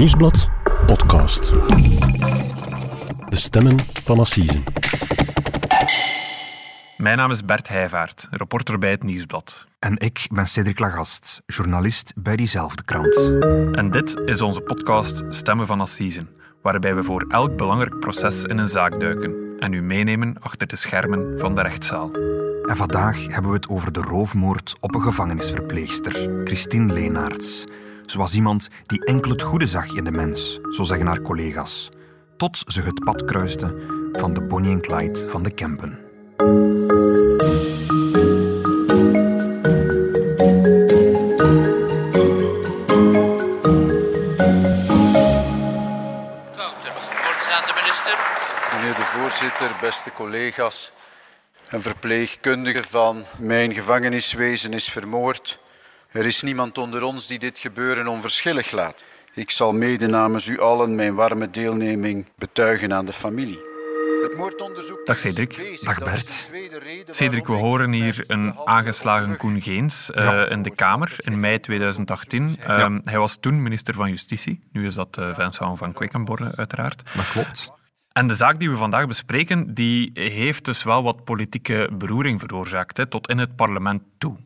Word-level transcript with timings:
Nieuwsblad 0.00 0.48
podcast. 0.86 1.52
De 3.28 3.36
stemmen 3.36 3.78
van 4.04 4.18
Assisen. 4.18 4.64
Mijn 6.96 7.16
naam 7.16 7.30
is 7.30 7.44
Bert 7.44 7.68
Heijvaart, 7.68 8.28
reporter 8.30 8.78
bij 8.78 8.90
het 8.90 9.02
Nieuwsblad. 9.02 9.66
En 9.78 9.98
ik 9.98 10.26
ben 10.32 10.46
Cedric 10.46 10.78
Lagast, 10.78 11.42
journalist 11.46 12.12
bij 12.16 12.36
diezelfde 12.36 12.82
krant. 12.82 13.16
En 13.76 13.90
dit 13.90 14.20
is 14.24 14.40
onze 14.40 14.60
podcast 14.60 15.22
Stemmen 15.28 15.66
van 15.66 15.80
Assisen, 15.80 16.28
waarbij 16.62 16.94
we 16.94 17.02
voor 17.02 17.24
elk 17.28 17.56
belangrijk 17.56 17.98
proces 17.98 18.44
in 18.44 18.58
een 18.58 18.66
zaak 18.66 19.00
duiken 19.00 19.34
en 19.58 19.72
u 19.72 19.82
meenemen 19.82 20.36
achter 20.42 20.66
de 20.66 20.76
schermen 20.76 21.38
van 21.38 21.54
de 21.54 21.62
rechtszaal. 21.62 22.10
En 22.68 22.76
vandaag 22.76 23.26
hebben 23.26 23.50
we 23.50 23.56
het 23.56 23.68
over 23.68 23.92
de 23.92 24.00
roofmoord 24.00 24.76
op 24.80 24.94
een 24.94 25.02
gevangenisverpleegster, 25.02 26.42
Christine 26.44 26.92
Leenaerts. 26.92 27.66
Ze 28.10 28.18
was 28.18 28.34
iemand 28.34 28.68
die 28.86 29.04
enkel 29.04 29.30
het 29.30 29.42
goede 29.42 29.66
zag 29.66 29.94
in 29.94 30.04
de 30.04 30.10
mens, 30.10 30.60
zo 30.70 30.82
zeggen 30.82 31.06
haar 31.06 31.20
collega's. 31.20 31.88
Tot 32.36 32.62
ze 32.66 32.82
het 32.82 33.04
pad 33.04 33.24
kruiste 33.24 33.74
van 34.12 34.32
de 34.34 34.40
Bonnie 34.40 34.72
en 34.72 34.80
Clyde 34.80 35.28
van 35.28 35.42
de 35.42 35.50
Kempen. 35.50 35.98
Meneer 48.72 48.94
de 48.94 49.04
voorzitter, 49.04 49.70
beste 49.80 50.12
collega's. 50.12 50.92
Een 51.68 51.82
verpleegkundige 51.82 52.82
van 52.82 53.24
mijn 53.38 53.74
gevangeniswezen 53.74 54.72
is 54.72 54.88
vermoord. 54.88 55.60
Er 56.12 56.26
is 56.26 56.42
niemand 56.42 56.78
onder 56.78 57.02
ons 57.02 57.26
die 57.26 57.38
dit 57.38 57.58
gebeuren 57.58 58.06
onverschillig 58.06 58.70
laat. 58.70 59.04
Ik 59.34 59.50
zal 59.50 59.72
mede 59.72 60.06
namens 60.06 60.46
u 60.46 60.60
allen 60.60 60.94
mijn 60.94 61.14
warme 61.14 61.50
deelneming 61.50 62.26
betuigen 62.36 62.92
aan 62.92 63.06
de 63.06 63.12
familie. 63.12 63.58
Het 64.22 64.36
moordonderzoek 64.36 65.06
Dag 65.06 65.18
Cedric. 65.18 65.80
Dag 65.84 65.98
Bert. 65.98 66.50
Cedric, 67.08 67.46
we 67.46 67.52
horen 67.52 67.92
hier 67.92 68.24
een 68.26 68.54
aangeslagen 68.64 69.36
Koen 69.36 69.60
Geens 69.60 70.10
eh, 70.10 70.24
Ja. 70.24 70.48
in 70.48 70.62
de 70.62 70.70
Kamer 70.74 71.14
in 71.18 71.40
mei 71.40 71.60
2018. 71.60 72.56
Ehm, 72.60 73.00
Hij 73.04 73.18
was 73.18 73.36
toen 73.40 73.62
minister 73.62 73.94
van 73.94 74.08
Justitie. 74.10 74.68
Nu 74.72 74.86
is 74.86 74.94
dat 74.94 75.16
uh, 75.18 75.34
Vincent 75.34 75.78
van 75.78 75.92
Quickenborne, 75.92 76.52
uiteraard. 76.56 77.02
Dat 77.16 77.30
klopt. 77.30 77.72
En 78.12 78.28
de 78.28 78.34
zaak 78.34 78.58
die 78.58 78.70
we 78.70 78.76
vandaag 78.76 79.06
bespreken, 79.06 79.74
die 79.74 80.10
heeft 80.14 80.64
dus 80.64 80.82
wel 80.82 81.02
wat 81.02 81.24
politieke 81.24 81.90
beroering 81.92 82.40
veroorzaakt, 82.40 82.96
hè, 82.96 83.06
tot 83.06 83.28
in 83.28 83.38
het 83.38 83.56
parlement 83.56 84.02
toe. 84.18 84.36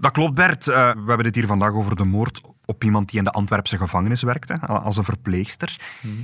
Dat 0.00 0.12
klopt, 0.12 0.34
Bert. 0.34 0.68
Eh, 0.68 0.74
we 0.74 1.04
hebben 1.06 1.26
het 1.26 1.34
hier 1.34 1.46
vandaag 1.46 1.72
over 1.72 1.96
de 1.96 2.04
moord 2.04 2.40
op 2.64 2.84
iemand 2.84 3.08
die 3.08 3.18
in 3.18 3.24
de 3.24 3.30
Antwerpse 3.30 3.76
gevangenis 3.76 4.22
werkte, 4.22 4.60
als 4.60 4.96
een 4.96 5.04
verpleegster. 5.04 5.80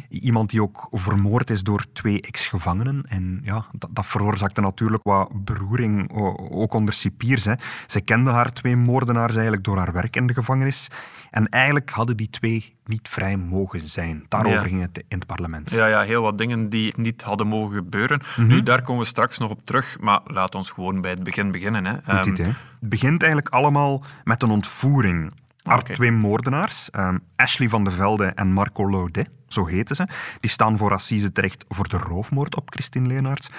Iemand 0.08 0.50
die 0.50 0.62
ook 0.62 0.89
vermoord 0.91 1.50
is 1.50 1.62
door 1.62 1.84
twee 1.92 2.20
ex-gevangenen. 2.20 3.03
En 3.08 3.41
ja, 3.42 3.67
dat, 3.72 3.91
dat 3.92 4.06
veroorzaakte 4.06 4.61
natuurlijk 4.61 5.03
wat 5.05 5.44
beroering, 5.44 6.11
ook 6.50 6.75
onder 6.75 6.94
cipiers. 6.94 7.44
Hè. 7.44 7.53
Ze 7.86 8.00
kende 8.00 8.31
haar 8.31 8.53
twee 8.53 8.77
moordenaars 8.77 9.33
eigenlijk 9.34 9.64
door 9.64 9.77
haar 9.77 9.92
werk 9.92 10.16
in 10.16 10.27
de 10.27 10.34
gevangenis. 10.34 10.89
En 11.31 11.48
eigenlijk 11.48 11.91
hadden 11.91 12.16
die 12.16 12.31
twee 12.31 12.77
niet 12.84 13.09
vrij 13.09 13.36
mogen 13.36 13.81
zijn. 13.81 14.25
Daarover 14.28 14.62
Ja. 14.62 14.69
ging 14.69 14.81
het 14.81 15.05
in 15.09 15.19
het 15.19 15.27
parlement. 15.27 15.70
Ja, 15.70 15.86
ja, 15.86 16.03
heel 16.03 16.22
wat 16.22 16.39
dingen 16.39 16.69
die 16.70 16.92
niet 16.97 17.22
hadden 17.22 17.47
mogen 17.47 17.77
gebeuren. 17.77 18.20
Nu, 18.36 18.62
daar 18.62 18.83
komen 18.83 19.03
we 19.03 19.09
straks 19.09 19.39
nog 19.39 19.50
op 19.50 19.61
terug, 19.64 19.97
maar 20.00 20.20
laat 20.25 20.55
ons 20.55 20.70
gewoon 20.70 21.00
bij 21.00 21.11
het 21.11 21.22
begin 21.22 21.50
beginnen. 21.50 21.84
Hè. 21.84 21.92
Goed 21.92 22.05
Ehm, 22.06 22.28
idee. 22.28 22.47
Het 22.47 22.89
begint 22.89 23.22
eigenlijk 23.22 23.55
allemaal 23.55 24.05
met 24.25 24.42
een 24.42 24.50
ontvoering. 24.50 25.33
Oké. 25.72 25.94
twee 25.94 26.12
moordenaars, 26.12 26.91
ehm, 26.91 27.19
Ashley 27.36 27.69
van 27.69 27.84
de 27.84 27.91
Velde 27.91 28.27
en 28.27 28.52
Marco 28.52 28.91
Laudet, 28.91 29.28
zo 29.48 29.66
heten 29.66 29.96
ze, 29.96 30.06
die 30.41 30.50
staan 30.50 30.77
voor 30.77 30.92
assise 30.92 31.32
terecht 31.32 31.64
voor 31.68 31.88
de 31.88 31.96
roofmoord 31.96 32.56
op 32.56 32.70
Christine 32.70 33.06
Leenaerts. 33.08 33.50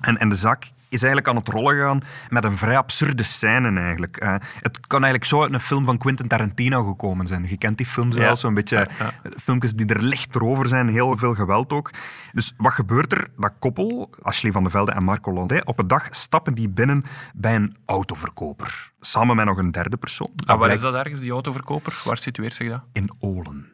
en, 0.00 0.18
en 0.18 0.28
de 0.28 0.34
zaak 0.34 0.64
is 0.90 1.02
eigenlijk 1.02 1.28
aan 1.28 1.36
het 1.36 1.48
rollen 1.48 1.74
gegaan 1.76 2.00
met 2.28 2.44
een 2.44 2.56
vrij 2.56 2.76
absurde 2.76 3.22
scène 3.22 3.80
eigenlijk. 3.80 4.16
Het 4.60 4.80
kan 4.86 5.02
eigenlijk 5.02 5.24
zo 5.24 5.42
uit 5.42 5.52
een 5.52 5.60
film 5.60 5.84
van 5.84 5.98
Quentin 5.98 6.28
Tarantino 6.28 6.84
gekomen 6.84 7.26
zijn. 7.26 7.46
Je 7.48 7.56
kent 7.58 7.76
die 7.76 7.86
films 7.86 8.16
Ja. 8.16 8.22
wel, 8.22 8.36
zo'n 8.36 8.54
beetje 8.54 8.76
Ja, 8.76 8.86
ja. 8.98 9.30
filmpjes 9.40 9.72
die 9.74 9.86
er 9.86 10.02
licht 10.02 10.34
erover 10.34 10.68
zijn, 10.68 10.88
heel 10.88 11.16
veel 11.16 11.34
geweld 11.34 11.72
ook. 11.72 11.90
Dus 12.32 12.54
wat 12.56 12.72
gebeurt 12.72 13.12
er? 13.12 13.28
Dat 13.36 13.52
koppel, 13.58 14.10
Ashley 14.22 14.52
van 14.52 14.64
de 14.64 14.70
Velde 14.70 14.92
en 14.92 15.02
Marco 15.04 15.32
Laudet, 15.32 15.64
op 15.64 15.78
een 15.78 15.88
dag 15.88 16.06
stappen 16.10 16.54
die 16.54 16.68
binnen 16.68 17.04
bij 17.34 17.54
een 17.54 17.76
autoverkoper. 17.86 18.92
Samen 19.00 19.36
met 19.36 19.44
nog 19.46 19.58
een 19.58 19.70
derde 19.70 19.96
persoon. 19.96 20.30
Ah, 20.36 20.46
waar 20.46 20.56
blijkt 20.56 20.76
is 20.76 20.80
dat 20.82 20.94
ergens, 20.94 21.20
die 21.20 21.30
autoverkoper? 21.32 22.00
Waar 22.04 22.18
situeert 22.18 22.54
zich 22.54 22.68
dat? 22.70 22.82
In 22.92 23.10
Olen. 23.20 23.66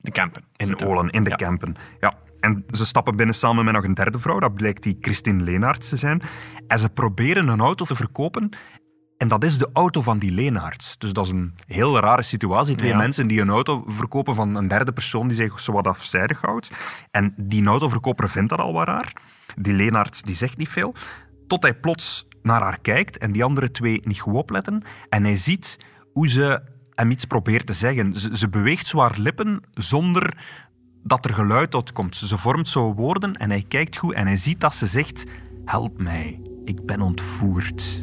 De 0.00 0.10
Kempen. 0.10 0.44
In. 0.56 0.80
Olen, 0.86 1.10
in 1.10 1.24
de 1.24 1.30
Ja. 1.30 1.36
Kempen. 1.36 1.76
Ja. 2.00 2.14
En 2.40 2.64
ze 2.70 2.86
stappen 2.86 3.16
binnen 3.16 3.34
samen 3.34 3.64
met 3.64 3.74
nog 3.74 3.84
een 3.84 3.94
derde 3.94 4.18
vrouw. 4.18 4.38
Dat 4.38 4.54
blijkt 4.54 4.82
die 4.82 4.98
Christine 5.00 5.42
Leenaerts 5.42 5.88
te 5.88 5.96
zijn. 5.96 6.22
En 6.66 6.78
ze 6.78 6.88
proberen 6.88 7.48
een 7.48 7.60
auto 7.60 7.84
te 7.84 7.94
verkopen. 7.94 8.48
En 9.16 9.28
dat 9.28 9.44
is 9.44 9.58
de 9.58 9.70
auto 9.72 10.02
van 10.02 10.18
die 10.18 10.30
Leenaerts. 10.30 10.98
Dus 10.98 11.12
dat 11.12 11.24
is 11.24 11.30
een 11.30 11.54
heel 11.66 11.98
rare 11.98 12.22
situatie. 12.22 12.74
Twee 12.76 12.90
Ja. 12.90 12.96
mensen 12.96 13.26
die 13.26 13.40
een 13.40 13.48
auto 13.50 13.84
verkopen 13.86 14.34
van 14.34 14.54
een 14.54 14.68
derde 14.68 14.92
persoon 14.92 15.28
die 15.28 15.36
zich 15.36 15.60
zo 15.60 15.72
wat 15.72 15.86
afzijdig 15.86 16.40
houdt. 16.40 16.70
En 17.10 17.34
die 17.36 17.66
autoverkoper 17.66 18.28
vindt 18.28 18.48
dat 18.50 18.58
al 18.58 18.72
wat 18.72 18.86
raar. 18.86 19.12
Die 19.56 19.72
Leenaerts 19.72 20.22
die 20.22 20.34
zegt 20.34 20.56
niet 20.56 20.68
veel. 20.68 20.94
Tot 21.46 21.62
hij 21.62 21.74
plots 21.74 22.26
naar 22.42 22.62
haar 22.62 22.78
kijkt 22.80 23.18
en 23.18 23.32
die 23.32 23.44
andere 23.44 23.70
twee 23.70 24.00
niet 24.04 24.20
goed 24.20 24.34
opletten. 24.34 24.82
En 25.08 25.24
hij 25.24 25.36
ziet 25.36 25.78
hoe 26.12 26.28
ze 26.28 26.62
hem 26.98 27.10
iets 27.10 27.24
probeert 27.24 27.66
te 27.66 27.72
zeggen. 27.72 28.14
Ze, 28.14 28.38
ze 28.38 28.48
beweegt 28.48 28.86
zo 28.86 28.98
haar 28.98 29.18
lippen 29.18 29.62
zonder 29.70 30.36
dat 31.02 31.24
er 31.24 31.34
geluid 31.34 31.74
uitkomt. 31.74 32.16
Ze 32.16 32.38
vormt 32.38 32.68
zo 32.68 32.94
woorden 32.94 33.32
en 33.32 33.50
hij 33.50 33.64
kijkt 33.68 33.96
goed 33.96 34.14
en 34.14 34.26
hij 34.26 34.36
ziet 34.36 34.60
dat 34.60 34.74
ze 34.74 34.86
zegt: 34.86 35.24
Help 35.64 36.00
mij, 36.00 36.40
ik 36.64 36.86
ben 36.86 37.00
ontvoerd. 37.00 38.00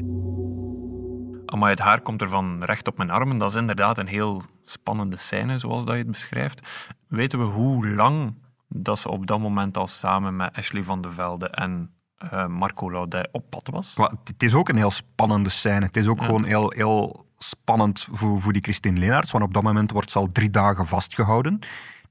Maar 1.57 1.69
het 1.69 1.79
haar 1.79 2.01
komt 2.01 2.21
er 2.21 2.29
van 2.29 2.63
recht 2.63 2.87
op 2.87 2.97
mijn 2.97 3.09
armen. 3.09 3.37
Dat 3.37 3.49
is 3.49 3.55
inderdaad 3.55 3.97
een 3.97 4.07
heel 4.07 4.41
spannende 4.61 5.17
scène, 5.17 5.57
zoals 5.57 5.85
dat 5.85 5.93
je 5.93 6.01
het 6.01 6.11
beschrijft. 6.11 6.87
Weten 7.07 7.39
we 7.39 7.45
hoe 7.45 7.87
lang 7.87 8.35
dat 8.67 8.99
ze 8.99 9.09
op 9.09 9.27
dat 9.27 9.39
moment 9.39 9.77
al 9.77 9.87
samen 9.87 10.35
met 10.35 10.57
Ashley 10.57 10.83
van 10.83 11.01
de 11.01 11.11
Velde 11.11 11.47
en 11.47 11.91
eh, 12.17 12.47
Marco 12.47 12.91
Laudet 12.91 13.29
op 13.31 13.49
pad 13.49 13.69
was? 13.71 13.95
Maar 13.95 14.11
het 14.23 14.43
is 14.43 14.53
ook 14.53 14.69
een 14.69 14.75
heel 14.75 14.91
spannende 14.91 15.49
scène. 15.49 15.85
Het 15.85 15.97
is 15.97 16.07
ook 16.07 16.21
gewoon 16.21 16.43
heel, 16.43 16.71
heel 16.75 17.24
spannend 17.37 18.07
voor, 18.11 18.41
voor 18.41 18.53
die 18.53 18.61
Christine 18.61 18.99
Leenaerts, 18.99 19.31
want 19.31 19.43
op 19.43 19.53
dat 19.53 19.63
moment 19.63 19.91
wordt 19.91 20.11
ze 20.11 20.19
al 20.19 20.27
drie 20.27 20.49
dagen 20.49 20.85
vastgehouden 20.85 21.59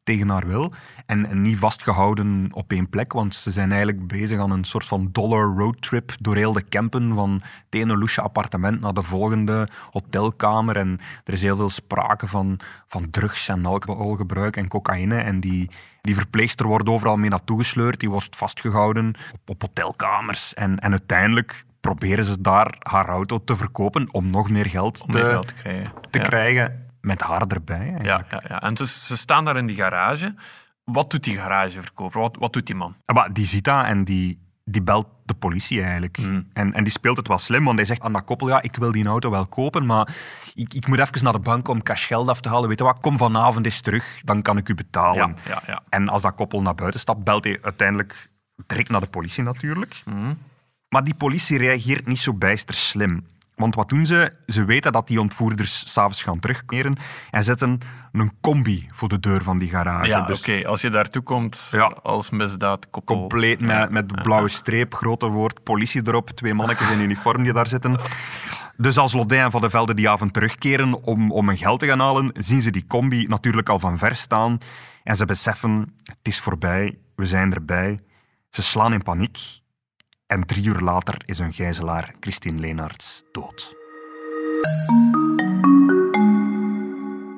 tegen 0.04 0.28
haar 0.28 0.46
wil. 0.46 0.72
En, 1.06 1.42
niet 1.42 1.58
vastgehouden 1.58 2.48
op 2.52 2.72
één 2.72 2.88
plek, 2.88 3.12
want 3.12 3.34
ze 3.34 3.50
zijn 3.50 3.72
eigenlijk 3.72 4.06
bezig 4.06 4.40
aan 4.40 4.50
een 4.50 4.64
soort 4.64 4.86
van 4.86 5.08
dollar 5.12 5.56
roadtrip 5.56 6.12
door 6.20 6.36
heel 6.36 6.52
de 6.52 6.68
campen, 6.68 7.14
van 7.14 7.42
het 7.64 7.80
ene 7.80 8.08
appartement 8.16 8.80
naar 8.80 8.94
de 8.94 9.02
volgende 9.02 9.68
hotelkamer. 9.90 10.76
En 10.76 11.00
er 11.24 11.32
is 11.32 11.42
heel 11.42 11.56
veel 11.56 11.70
sprake 11.70 12.26
van, 12.26 12.60
van 12.86 13.10
drugs 13.10 13.48
en 13.48 13.66
alcoholgebruik 13.66 14.56
en 14.56 14.68
cocaïne. 14.68 15.18
En 15.18 15.40
die, 15.40 15.70
die 16.00 16.14
verpleegster 16.14 16.66
wordt 16.66 16.88
overal 16.88 17.16
mee 17.16 17.30
naartoe 17.30 17.58
gesleurd, 17.58 18.00
die 18.00 18.10
wordt 18.10 18.36
vastgehouden 18.36 19.14
op, 19.32 19.50
op 19.50 19.62
hotelkamers. 19.62 20.54
En, 20.54 20.78
en 20.78 20.90
uiteindelijk 20.90 21.64
proberen 21.84 22.24
ze 22.24 22.40
daar 22.40 22.74
haar 22.78 23.08
auto 23.08 23.44
te 23.44 23.56
verkopen 23.56 24.08
om 24.14 24.30
nog 24.30 24.50
meer 24.50 24.66
geld 24.70 25.02
Om 25.02 25.10
te, 25.10 25.18
meer 25.18 25.26
geld 25.30 25.46
te 25.48 25.54
krijgen. 25.54 25.92
te 26.10 26.18
Ja. 26.18 26.24
krijgen 26.24 26.86
met 27.00 27.20
haar 27.22 27.42
erbij. 27.46 27.76
eigenlijk. 27.78 28.06
Ja, 28.06 28.24
ja, 28.30 28.42
ja. 28.48 28.62
En 28.62 28.74
dus, 28.74 29.06
ze 29.06 29.16
staan 29.16 29.44
daar 29.44 29.56
in 29.56 29.66
die 29.66 29.76
garage. 29.76 30.34
Wat 30.84 31.10
doet 31.10 31.24
die 31.24 31.36
garageverkoper? 31.36 32.20
Wat, 32.20 32.36
wat 32.38 32.52
doet 32.52 32.66
die 32.66 32.74
man? 32.74 32.94
Ah, 33.04 33.16
Maar 33.16 33.32
die 33.32 33.46
ziet 33.46 33.64
dat 33.64 33.84
en 33.86 34.04
die, 34.04 34.38
die 34.64 34.82
belt 34.82 35.06
de 35.24 35.34
politie 35.34 35.82
eigenlijk. 35.82 36.16
Hmm. 36.16 36.48
En, 36.52 36.72
en 36.72 36.84
die 36.84 36.92
speelt 36.92 37.16
het 37.16 37.28
wel 37.28 37.38
slim, 37.38 37.64
want 37.64 37.76
hij 37.78 37.86
zegt 37.86 38.02
aan 38.02 38.12
dat 38.12 38.24
koppel, 38.24 38.48
ja, 38.48 38.62
ik 38.62 38.76
wil 38.76 38.92
die 38.92 39.06
auto 39.06 39.30
wel 39.30 39.46
kopen, 39.46 39.86
maar 39.86 40.08
ik, 40.54 40.74
ik 40.74 40.86
moet 40.88 40.98
even 40.98 41.24
naar 41.24 41.32
de 41.32 41.38
bank 41.38 41.68
om 41.68 41.82
cash 41.82 42.06
geld 42.06 42.28
af 42.28 42.40
te 42.40 42.48
halen. 42.48 42.68
Weet 42.68 42.78
je 42.78 42.84
wat, 42.84 43.00
kom 43.00 43.16
vanavond 43.18 43.64
eens 43.64 43.80
terug, 43.80 44.20
dan 44.24 44.42
kan 44.42 44.56
ik 44.56 44.68
u 44.68 44.74
betalen. 44.74 45.36
Ja, 45.48 45.62
ja. 45.66 45.82
En 45.88 46.08
als 46.08 46.22
dat 46.22 46.34
koppel 46.34 46.62
naar 46.62 46.74
buiten 46.74 47.00
stapt, 47.00 47.24
belt 47.24 47.44
hij 47.44 47.58
uiteindelijk 47.62 48.28
direct 48.66 48.88
naar 48.88 49.00
de 49.00 49.06
politie 49.06 49.42
natuurlijk. 49.42 50.02
Mhm. 50.04 50.32
Maar 50.94 51.04
die 51.04 51.14
politie 51.14 51.58
reageert 51.58 52.06
niet 52.06 52.18
zo 52.18 52.34
bijster 52.34 52.74
slim. 52.74 53.26
Want 53.56 53.74
wat 53.74 53.88
doen 53.88 54.06
ze? 54.06 54.32
Ze 54.46 54.64
weten 54.64 54.92
dat 54.92 55.06
die 55.06 55.20
ontvoerders 55.20 55.92
s'avonds 55.92 56.22
gaan 56.22 56.38
terugkeren 56.38 56.96
en 57.30 57.44
zetten 57.44 57.80
een 58.12 58.32
combi 58.40 58.86
voor 58.92 59.08
de 59.08 59.20
deur 59.20 59.42
van 59.42 59.58
die 59.58 59.68
garage. 59.68 60.08
Ja, 60.08 60.26
Dus 60.26 60.38
oké. 60.40 60.66
Als 60.66 60.80
je 60.80 60.90
daartoe 60.90 61.22
komt 61.22 61.68
Ja. 61.72 61.84
als 62.02 62.30
misdaadkoppel... 62.30 63.16
Compleet 63.16 63.60
met, 63.90 64.22
blauwe 64.22 64.48
streep, 64.48 64.94
grote 64.94 65.28
woord, 65.28 65.62
politie 65.62 66.02
erop, 66.08 66.30
twee 66.30 66.54
mannetjes 66.54 66.90
in 66.90 67.00
uniform 67.00 67.42
die 67.42 67.52
daar 67.52 67.66
zitten. 67.68 68.00
Dus 68.76 68.98
als 68.98 69.12
Lodin 69.12 69.38
en 69.38 69.50
Van 69.50 69.60
de 69.60 69.70
Velde 69.70 69.94
die 69.94 70.08
avond 70.08 70.32
terugkeren 70.32 71.02
om, 71.02 71.32
om 71.32 71.48
hun 71.48 71.58
geld 71.58 71.80
te 71.80 71.86
gaan 71.86 72.00
halen, 72.00 72.30
zien 72.34 72.62
ze 72.62 72.70
die 72.70 72.86
combi 72.86 73.26
natuurlijk 73.26 73.68
al 73.68 73.78
van 73.78 73.98
ver 73.98 74.16
staan. 74.16 74.58
En 75.02 75.16
ze 75.16 75.24
beseffen, 75.24 75.94
het 76.02 76.18
is 76.28 76.40
voorbij, 76.40 76.98
we 77.16 77.24
zijn 77.24 77.52
erbij. 77.52 78.00
Ze 78.50 78.62
slaan 78.62 78.92
in 78.92 79.02
paniek. 79.02 79.62
En 80.34 80.46
drie 80.46 80.66
uur 80.66 80.80
later 80.80 81.16
is 81.24 81.38
hun 81.38 81.52
gijzelaar, 81.52 82.14
Christine 82.20 82.60
Leenaerts, 82.60 83.24
dood. 83.32 83.74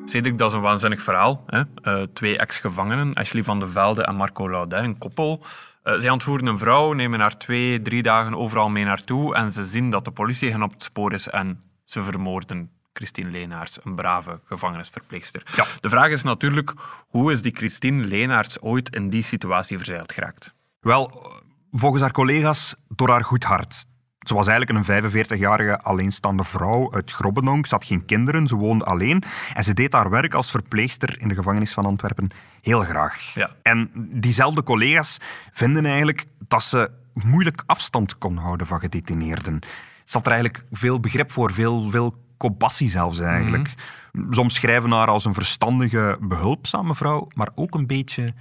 Cedric, 0.04 0.38
dat 0.38 0.48
is 0.50 0.56
een 0.56 0.60
waanzinnig 0.60 1.02
verhaal. 1.02 1.44
Hè? 1.46 1.62
Uh, 1.82 2.02
twee 2.02 2.38
ex-gevangenen, 2.38 3.14
Ashley 3.14 3.42
van 3.42 3.60
de 3.60 3.68
Velde 3.68 4.02
en 4.02 4.14
Marco 4.14 4.50
Laudet, 4.50 4.84
een 4.84 4.98
koppel. 4.98 5.44
Uh, 5.84 5.94
zij 5.98 6.10
ontvoeren 6.10 6.46
een 6.46 6.58
vrouw, 6.58 6.92
nemen 6.92 7.20
haar 7.20 7.38
twee, 7.38 7.82
drie 7.82 8.02
dagen 8.02 8.34
overal 8.34 8.68
mee 8.68 8.84
naartoe 8.84 9.34
en 9.34 9.52
ze 9.52 9.64
zien 9.64 9.90
dat 9.90 10.04
de 10.04 10.10
politie 10.10 10.50
hen 10.50 10.62
op 10.62 10.72
het 10.72 10.82
spoor 10.82 11.12
is 11.12 11.28
en 11.28 11.62
ze 11.84 12.04
vermoorden 12.04 12.70
Christine 12.92 13.30
Leenaerts, 13.30 13.78
een 13.84 13.94
brave 13.94 14.40
gevangenisverpleegster. 14.44 15.42
Ja. 15.56 15.64
De 15.80 15.88
vraag 15.88 16.10
is 16.10 16.22
natuurlijk, 16.22 16.72
hoe 17.08 17.32
is 17.32 17.42
die 17.42 17.52
Christine 17.54 18.04
Leenaerts 18.04 18.60
ooit 18.60 18.94
in 18.94 19.10
die 19.10 19.22
situatie 19.22 19.76
verzeild 19.76 20.12
geraakt? 20.12 20.54
Wel, 20.80 21.34
volgens 21.78 22.02
haar 22.02 22.12
collega's 22.12 22.74
door 22.88 23.10
haar 23.10 23.24
goed 23.24 23.44
hart. 23.44 23.86
Ze 24.18 24.34
was 24.34 24.46
eigenlijk 24.46 24.88
een 24.88 25.12
45-jarige 25.14 25.80
alleenstaande 25.80 26.44
vrouw 26.44 26.92
uit 26.92 27.12
Grobbenonk. 27.12 27.66
Ze 27.66 27.74
had 27.74 27.84
geen 27.84 28.04
kinderen, 28.04 28.46
ze 28.46 28.56
woonde 28.56 28.84
alleen. 28.84 29.22
En 29.54 29.64
ze 29.64 29.74
deed 29.74 29.92
haar 29.92 30.10
werk 30.10 30.34
als 30.34 30.50
verpleegster 30.50 31.20
in 31.20 31.28
de 31.28 31.34
gevangenis 31.34 31.72
van 31.72 31.86
Antwerpen 31.86 32.30
heel 32.62 32.80
graag. 32.80 33.34
Ja. 33.34 33.50
En 33.62 33.90
diezelfde 33.94 34.62
collega's 34.62 35.18
vinden 35.52 35.86
eigenlijk 35.86 36.26
dat 36.48 36.62
ze 36.62 36.90
moeilijk 37.12 37.62
afstand 37.66 38.18
kon 38.18 38.36
houden 38.36 38.66
van 38.66 38.80
gedetineerden. 38.80 39.58
Ze 40.04 40.16
had 40.16 40.26
er 40.26 40.32
eigenlijk 40.32 40.64
veel 40.72 41.00
begrip 41.00 41.30
voor, 41.30 41.52
veel, 41.52 41.90
veel 41.90 42.14
compassie 42.36 42.90
zelfs 42.90 43.18
eigenlijk. 43.20 43.68
Mm 43.68 43.84
Soms 44.30 44.54
schrijven 44.54 44.90
haar 44.90 45.08
als 45.08 45.24
een 45.24 45.34
verstandige, 45.34 46.18
behulpzame 46.20 46.94
vrouw, 46.94 47.28
maar 47.34 47.48
ook 47.54 47.74
een 47.74 47.86
beetje 47.86 48.34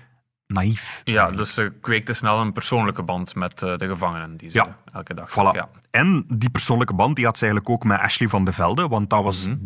naïef. 0.47 1.01
Ja, 1.03 1.31
dus 1.31 1.53
ze 1.53 1.73
kweekte 1.81 2.13
snel 2.13 2.39
een 2.39 2.53
persoonlijke 2.53 3.03
band 3.03 3.35
met 3.35 3.61
eh, 3.61 3.75
de 3.75 3.87
gevangenen 3.87 4.37
die 4.37 4.49
ze 4.49 4.65
elke 4.93 5.13
dag 5.13 5.31
voilà. 5.31 5.55
Ja. 5.55 5.69
En 5.91 6.25
die 6.27 6.49
persoonlijke 6.49 6.93
band 6.93 7.15
die 7.15 7.25
had 7.25 7.37
ze 7.37 7.45
eigenlijk 7.45 7.73
ook 7.73 7.83
met 7.83 7.99
Ashley 7.99 8.27
van 8.27 8.45
de 8.45 8.51
Velde, 8.51 8.87
want 8.87 9.09
dat 9.09 9.23
was 9.23 9.47
mhm. 9.47 9.57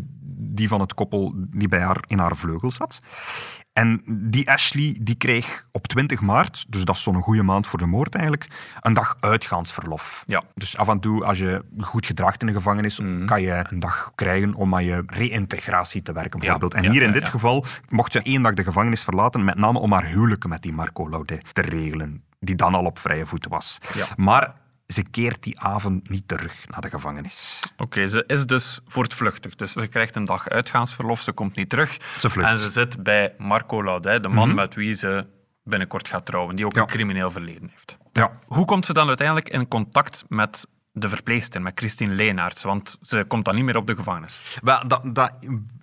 Die 0.59 0.67
van 0.67 0.79
het 0.79 0.93
koppel 0.93 1.33
die 1.35 1.67
bij 1.67 1.79
haar 1.79 2.03
in 2.07 2.19
haar 2.19 2.35
vleugel 2.35 2.71
zat. 2.71 3.01
En 3.73 4.01
die 4.05 4.51
Ashley 4.51 4.97
die 5.01 5.15
kreeg 5.15 5.67
op 5.71 5.87
20 5.87 6.21
maart, 6.21 6.65
dus 6.69 6.83
dat 6.83 6.95
is 6.95 7.03
zo'n 7.03 7.21
goede 7.21 7.43
maand 7.43 7.67
voor 7.67 7.79
de 7.79 7.85
moord 7.85 8.15
eigenlijk, 8.15 8.47
een 8.81 8.93
dag 8.93 9.17
uitgaansverlof. 9.19 10.23
Ja. 10.27 10.43
Dus 10.53 10.77
af 10.77 10.87
en 10.87 10.99
toe, 10.99 11.25
als 11.25 11.37
je 11.37 11.63
goed 11.79 12.05
gedraagt 12.05 12.41
in 12.41 12.47
de 12.47 12.53
gevangenis, 12.53 12.99
mhm. 12.99 13.25
kan 13.25 13.41
je 13.41 13.65
een 13.69 13.79
dag 13.79 14.11
krijgen 14.15 14.53
om 14.53 14.75
aan 14.75 14.85
je 14.85 15.03
reïntegratie 15.07 16.01
te 16.01 16.13
werken, 16.13 16.39
bijvoorbeeld. 16.39 16.73
en 16.73 16.91
hier 16.91 17.01
in 17.01 17.11
dit 17.11 17.27
geval 17.27 17.65
mocht 17.89 18.11
ze 18.11 18.21
één 18.21 18.41
dag 18.41 18.53
de 18.53 18.63
gevangenis 18.63 19.03
verlaten, 19.03 19.43
met 19.43 19.57
name 19.57 19.79
om 19.79 19.91
haar 19.91 20.05
huwelijk 20.05 20.47
met 20.47 20.61
die 20.61 20.73
Marco 20.73 21.09
Laudet 21.09 21.53
te 21.53 21.61
regelen, 21.61 22.23
die 22.39 22.55
dan 22.55 22.75
al 22.75 22.85
op 22.85 22.99
vrije 22.99 23.25
voeten 23.25 23.51
was. 23.51 23.77
Maar 24.15 24.53
ze 24.93 25.03
keert 25.03 25.43
die 25.43 25.59
avond 25.59 26.09
niet 26.09 26.27
terug 26.27 26.69
naar 26.69 26.81
de 26.81 26.89
gevangenis. 26.89 27.59
Oké, 27.77 28.07
ze 28.07 28.23
is 28.27 28.45
dus 28.45 28.79
voortvluchtig. 28.87 29.55
Dus 29.55 29.71
ze 29.71 29.87
krijgt 29.87 30.15
een 30.15 30.25
dag 30.25 30.49
uitgaansverlof, 30.49 31.21
ze 31.21 31.31
komt 31.31 31.55
niet 31.55 31.69
terug. 31.69 31.97
Ze 32.19 32.29
vlucht. 32.29 32.49
En 32.49 32.57
ze 32.57 32.69
zit 32.69 33.03
bij 33.03 33.33
Marco 33.37 33.83
Laudet, 33.83 34.23
de 34.23 34.29
man 34.29 34.47
mhm. 34.47 34.55
met 34.55 34.75
wie 34.75 34.93
ze 34.93 35.25
binnenkort 35.63 36.07
gaat 36.07 36.25
trouwen, 36.25 36.55
die 36.55 36.65
ook 36.65 36.75
een 36.75 36.87
crimineel 36.87 37.31
verleden 37.31 37.69
heeft. 37.71 37.97
Ja. 38.13 38.31
Hoe 38.45 38.65
komt 38.65 38.85
ze 38.85 38.93
dan 38.93 39.07
uiteindelijk 39.07 39.49
in 39.49 39.67
contact 39.67 40.23
met 40.27 40.67
de 40.91 41.09
verpleegster, 41.09 41.61
met 41.61 41.79
Christine 41.79 42.13
Leenaerts? 42.13 42.63
Want 42.63 42.97
ze 43.01 43.25
komt 43.27 43.45
dan 43.45 43.55
niet 43.55 43.63
meer 43.63 43.77
op 43.77 43.87
de 43.87 43.95
gevangenis. 43.95 44.57
Wel, 44.61 44.87
dat, 44.87 45.15
dat 45.15 45.33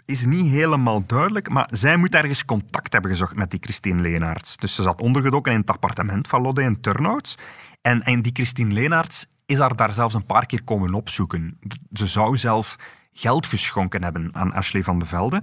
is 0.06 0.24
niet 0.24 0.50
helemaal 0.50 1.06
duidelijk, 1.06 1.48
maar 1.48 1.68
zij 1.72 1.96
moet 1.96 2.14
ergens 2.14 2.44
contact 2.44 2.92
hebben 2.92 3.10
gezocht 3.10 3.34
met 3.34 3.50
die 3.50 3.60
Christine 3.62 4.02
Leenaerts. 4.02 4.56
Dus 4.56 4.74
ze 4.74 4.82
zat 4.82 5.00
ondergedoken 5.00 5.52
in 5.52 5.60
het 5.60 5.70
appartement 5.70 6.28
van 6.28 6.42
Lodde 6.42 6.62
in 6.62 6.80
Turnhouts. 6.80 7.34
En, 7.82 8.02
en 8.02 8.22
die 8.22 8.32
Christine 8.32 8.74
Leenaerts 8.74 9.26
is 9.46 9.58
haar 9.58 9.76
daar 9.76 9.92
zelfs 9.92 10.14
een 10.14 10.26
paar 10.26 10.46
keer 10.46 10.64
komen 10.64 10.94
opzoeken. 10.94 11.58
Ze 11.92 12.06
zou 12.06 12.36
zelfs 12.36 12.76
geld 13.12 13.46
geschonken 13.46 14.02
hebben 14.02 14.34
aan 14.34 14.52
Ashley 14.52 14.82
van 14.82 14.98
de 14.98 15.06
Velde. 15.06 15.42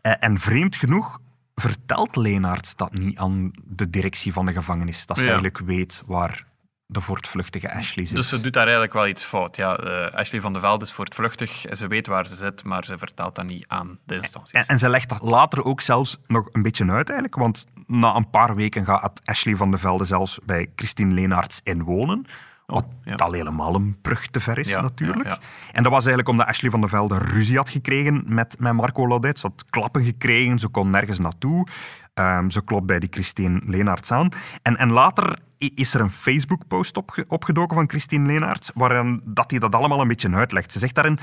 Eh, 0.00 0.12
en 0.18 0.38
vreemd 0.38 0.76
genoeg 0.76 1.20
vertelt 1.54 2.16
Leenaerts 2.16 2.76
dat 2.76 2.92
niet 2.92 3.18
aan 3.18 3.50
de 3.64 3.90
directie 3.90 4.32
van 4.32 4.46
de 4.46 4.52
gevangenis. 4.52 5.06
Dat 5.06 5.16
ze 5.16 5.22
eigenlijk 5.22 5.58
weet 5.58 6.02
waar 6.06 6.46
de 6.90 7.00
voortvluchtige 7.00 7.72
Ashley 7.72 8.04
zit. 8.04 8.16
Dus 8.16 8.28
ze 8.28 8.40
doet 8.40 8.52
daar 8.52 8.62
eigenlijk 8.62 8.92
wel 8.92 9.06
iets 9.06 9.24
fout. 9.24 9.56
Ja, 9.56 9.80
uh, 9.84 10.14
Ashley 10.14 10.40
van 10.40 10.52
de 10.52 10.60
Velde 10.60 10.84
is 10.84 10.92
voortvluchtig. 10.92 11.64
Ze 11.70 11.86
weet 11.86 12.06
waar 12.06 12.26
ze 12.26 12.34
zit, 12.34 12.64
maar 12.64 12.84
ze 12.84 12.98
vertelt 12.98 13.34
dat 13.34 13.46
niet 13.46 13.64
aan 13.68 13.98
de 14.06 14.14
instanties. 14.14 14.52
En, 14.52 14.66
en, 14.66 14.78
ze 14.78 14.88
legt 14.88 15.08
dat 15.08 15.22
later 15.22 15.64
ook 15.64 15.80
zelfs 15.80 16.18
nog 16.26 16.48
een 16.52 16.62
beetje 16.62 16.90
uit 16.90 17.10
eigenlijk. 17.10 17.34
Want 17.34 17.66
na 17.86 18.14
een 18.14 18.30
paar 18.30 18.54
weken 18.54 18.84
gaat 18.84 19.20
Ashley 19.24 19.56
van 19.56 19.70
de 19.70 19.78
Velde 19.78 20.04
zelfs 20.04 20.38
bij 20.44 20.70
Christine 20.76 21.14
Leenaerts 21.14 21.60
inwonen. 21.62 22.26
Oh, 22.70 22.76
wat 22.76 22.86
ja. 23.04 23.14
al 23.14 23.32
helemaal 23.32 23.74
een 23.74 23.96
brug 24.00 24.26
te 24.26 24.40
ver 24.40 24.58
is, 24.58 24.68
natuurlijk. 24.68 25.38
En 25.72 25.82
dat 25.82 25.92
was 25.92 26.06
eigenlijk 26.06 26.28
omdat 26.28 26.46
Ashley 26.46 26.70
van 26.70 26.80
de 26.80 26.88
Velde 26.88 27.18
ruzie 27.18 27.56
had 27.56 27.68
gekregen 27.68 28.24
met, 28.26 28.56
met 28.58 28.72
Marco 28.72 29.08
Laudet. 29.08 29.38
Ze 29.38 29.46
had 29.46 29.64
klappen 29.70 30.04
gekregen, 30.04 30.58
ze 30.58 30.68
kon 30.68 30.90
nergens 30.90 31.18
naartoe. 31.18 31.66
Um, 32.14 32.50
ze 32.50 32.64
klopt 32.64 32.86
bij 32.86 32.98
die 32.98 33.08
Christine 33.12 33.60
Leenaerts 33.64 34.12
aan. 34.12 34.28
En, 34.62 34.76
en 34.76 34.92
later 34.92 35.38
is 35.58 35.94
er 35.94 36.00
een 36.00 36.10
Facebook-post 36.10 36.96
opgedoken 37.26 37.76
van 37.76 37.88
Christine 37.88 38.26
Leenaerts, 38.26 38.70
waarin 38.74 39.20
dat 39.24 39.50
hij 39.50 39.60
dat 39.60 39.74
allemaal 39.74 40.00
een 40.00 40.08
beetje 40.08 40.34
uitlegt. 40.34 40.72
Ze 40.72 40.78
zegt 40.78 40.94
daarin... 40.94 41.18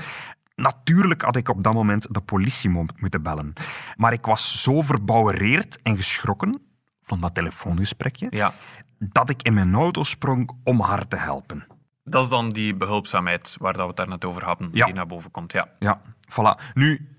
Natuurlijk 0.54 1.22
had 1.22 1.36
ik 1.36 1.48
op 1.48 1.62
dat 1.62 1.74
moment 1.74 2.14
de 2.14 2.20
politie 2.20 2.70
moeten 2.70 3.22
bellen. 3.22 3.52
Maar 3.96 4.12
ik 4.12 4.26
was 4.26 4.62
zo 4.62 4.82
verbouwereerd 4.82 5.82
en 5.82 5.96
geschrokken 5.96 6.60
van 7.06 7.20
dat 7.20 7.34
telefoongesprekje, 7.34 8.26
ja. 8.30 8.52
dat 8.98 9.30
ik 9.30 9.42
in 9.42 9.54
mijn 9.54 9.74
auto 9.74 10.04
sprong 10.04 10.50
om 10.64 10.80
haar 10.80 11.08
te 11.08 11.16
helpen. 11.16 11.66
Dat 12.04 12.24
is 12.24 12.30
dan 12.30 12.50
die 12.50 12.74
behulpzaamheid 12.74 13.56
waar 13.58 13.74
we 13.74 13.82
het 13.82 13.96
daar 13.96 14.08
net 14.08 14.24
over 14.24 14.44
hadden, 14.44 14.72
die 14.72 14.92
naar 14.92 15.06
boven 15.06 15.30
komt. 15.30 15.52
Ja, 15.52 15.68
ja 15.78 16.00
voilà. 16.30 16.72
Nu, 16.74 17.16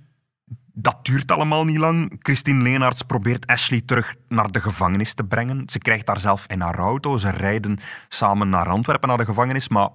dat 0.73 1.05
duurt 1.05 1.31
allemaal 1.31 1.63
niet 1.63 1.77
lang. 1.77 2.15
Christine 2.19 2.63
Leenaerts 2.63 3.01
probeert 3.01 3.47
Ashley 3.47 3.81
terug 3.85 4.15
naar 4.27 4.51
de 4.51 4.61
gevangenis 4.61 5.13
te 5.13 5.23
brengen. 5.23 5.63
Ze 5.69 5.77
krijgt 5.77 6.05
daar 6.05 6.19
zelf 6.19 6.45
in 6.47 6.61
haar 6.61 6.79
auto. 6.79 7.17
Ze 7.17 7.29
rijden 7.29 7.79
samen 8.07 8.49
naar 8.49 8.69
Antwerpen, 8.69 9.07
naar 9.07 9.17
de 9.17 9.25
gevangenis. 9.25 9.69
Maar 9.69 9.89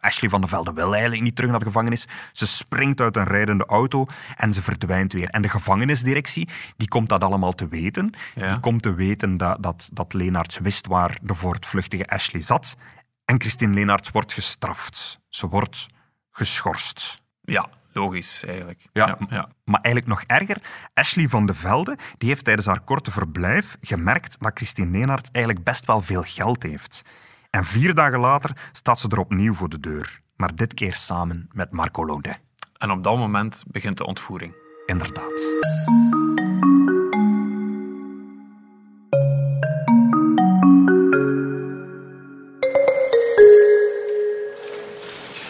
Ashley 0.00 0.30
van 0.30 0.40
de 0.40 0.46
Velde 0.46 0.72
wil 0.72 0.92
eigenlijk 0.92 1.22
niet 1.22 1.36
terug 1.36 1.50
naar 1.50 1.58
de 1.58 1.64
gevangenis. 1.64 2.06
Ze 2.32 2.46
springt 2.46 3.00
uit 3.00 3.16
een 3.16 3.24
rijdende 3.24 3.66
auto 3.66 4.06
en 4.36 4.52
ze 4.52 4.62
verdwijnt 4.62 5.12
weer. 5.12 5.28
En 5.28 5.42
de 5.42 5.48
gevangenisdirectie 5.48 6.48
die 6.76 6.88
komt 6.88 7.08
dat 7.08 7.24
allemaal 7.24 7.52
te 7.52 7.68
weten. 7.68 8.12
Die 8.34 8.60
komt 8.60 8.82
te 8.82 8.94
weten 8.94 9.36
dat, 9.36 9.62
dat, 9.62 9.90
dat 9.92 10.12
Leenaerts 10.12 10.58
wist 10.58 10.86
waar 10.86 11.18
de 11.22 11.34
voortvluchtige 11.34 12.06
Ashley 12.06 12.40
zat. 12.40 12.76
En 13.24 13.40
Christine 13.40 13.74
Leenaerts 13.74 14.10
wordt 14.10 14.32
gestraft. 14.32 15.20
Ze 15.28 15.48
wordt 15.48 15.86
geschorst. 16.30 17.22
Ja, 17.40 17.68
logisch 17.92 18.44
eigenlijk. 18.44 18.80
Ja, 18.92 19.18
ja, 19.28 19.48
Maar 19.64 19.80
eigenlijk 19.80 20.06
nog 20.06 20.22
erger, 20.26 20.56
Ashley 20.94 21.28
van 21.28 21.46
de 21.46 21.54
Velde 21.54 21.96
die 22.18 22.28
heeft 22.28 22.44
tijdens 22.44 22.66
haar 22.66 22.80
korte 22.80 23.10
verblijf 23.10 23.76
gemerkt 23.80 24.36
dat 24.40 24.52
Christine 24.54 24.90
Leenaerts 24.90 25.30
eigenlijk 25.30 25.64
best 25.64 25.86
wel 25.86 26.00
veel 26.00 26.22
geld 26.22 26.62
heeft. 26.62 27.02
En 27.50 27.64
vier 27.64 27.94
dagen 27.94 28.20
later 28.20 28.70
staat 28.72 28.98
ze 28.98 29.08
er 29.08 29.18
opnieuw 29.18 29.54
voor 29.54 29.68
de 29.68 29.80
deur. 29.80 30.20
Maar 30.36 30.54
dit 30.54 30.74
keer 30.74 30.94
samen 30.94 31.48
met 31.52 31.72
Marco 31.72 32.06
Laudet. 32.06 32.40
En 32.78 32.90
op 32.90 33.04
dat 33.04 33.16
moment 33.16 33.62
begint 33.66 33.96
de 33.96 34.06
ontvoering. 34.06 34.54
Inderdaad. 34.86 36.17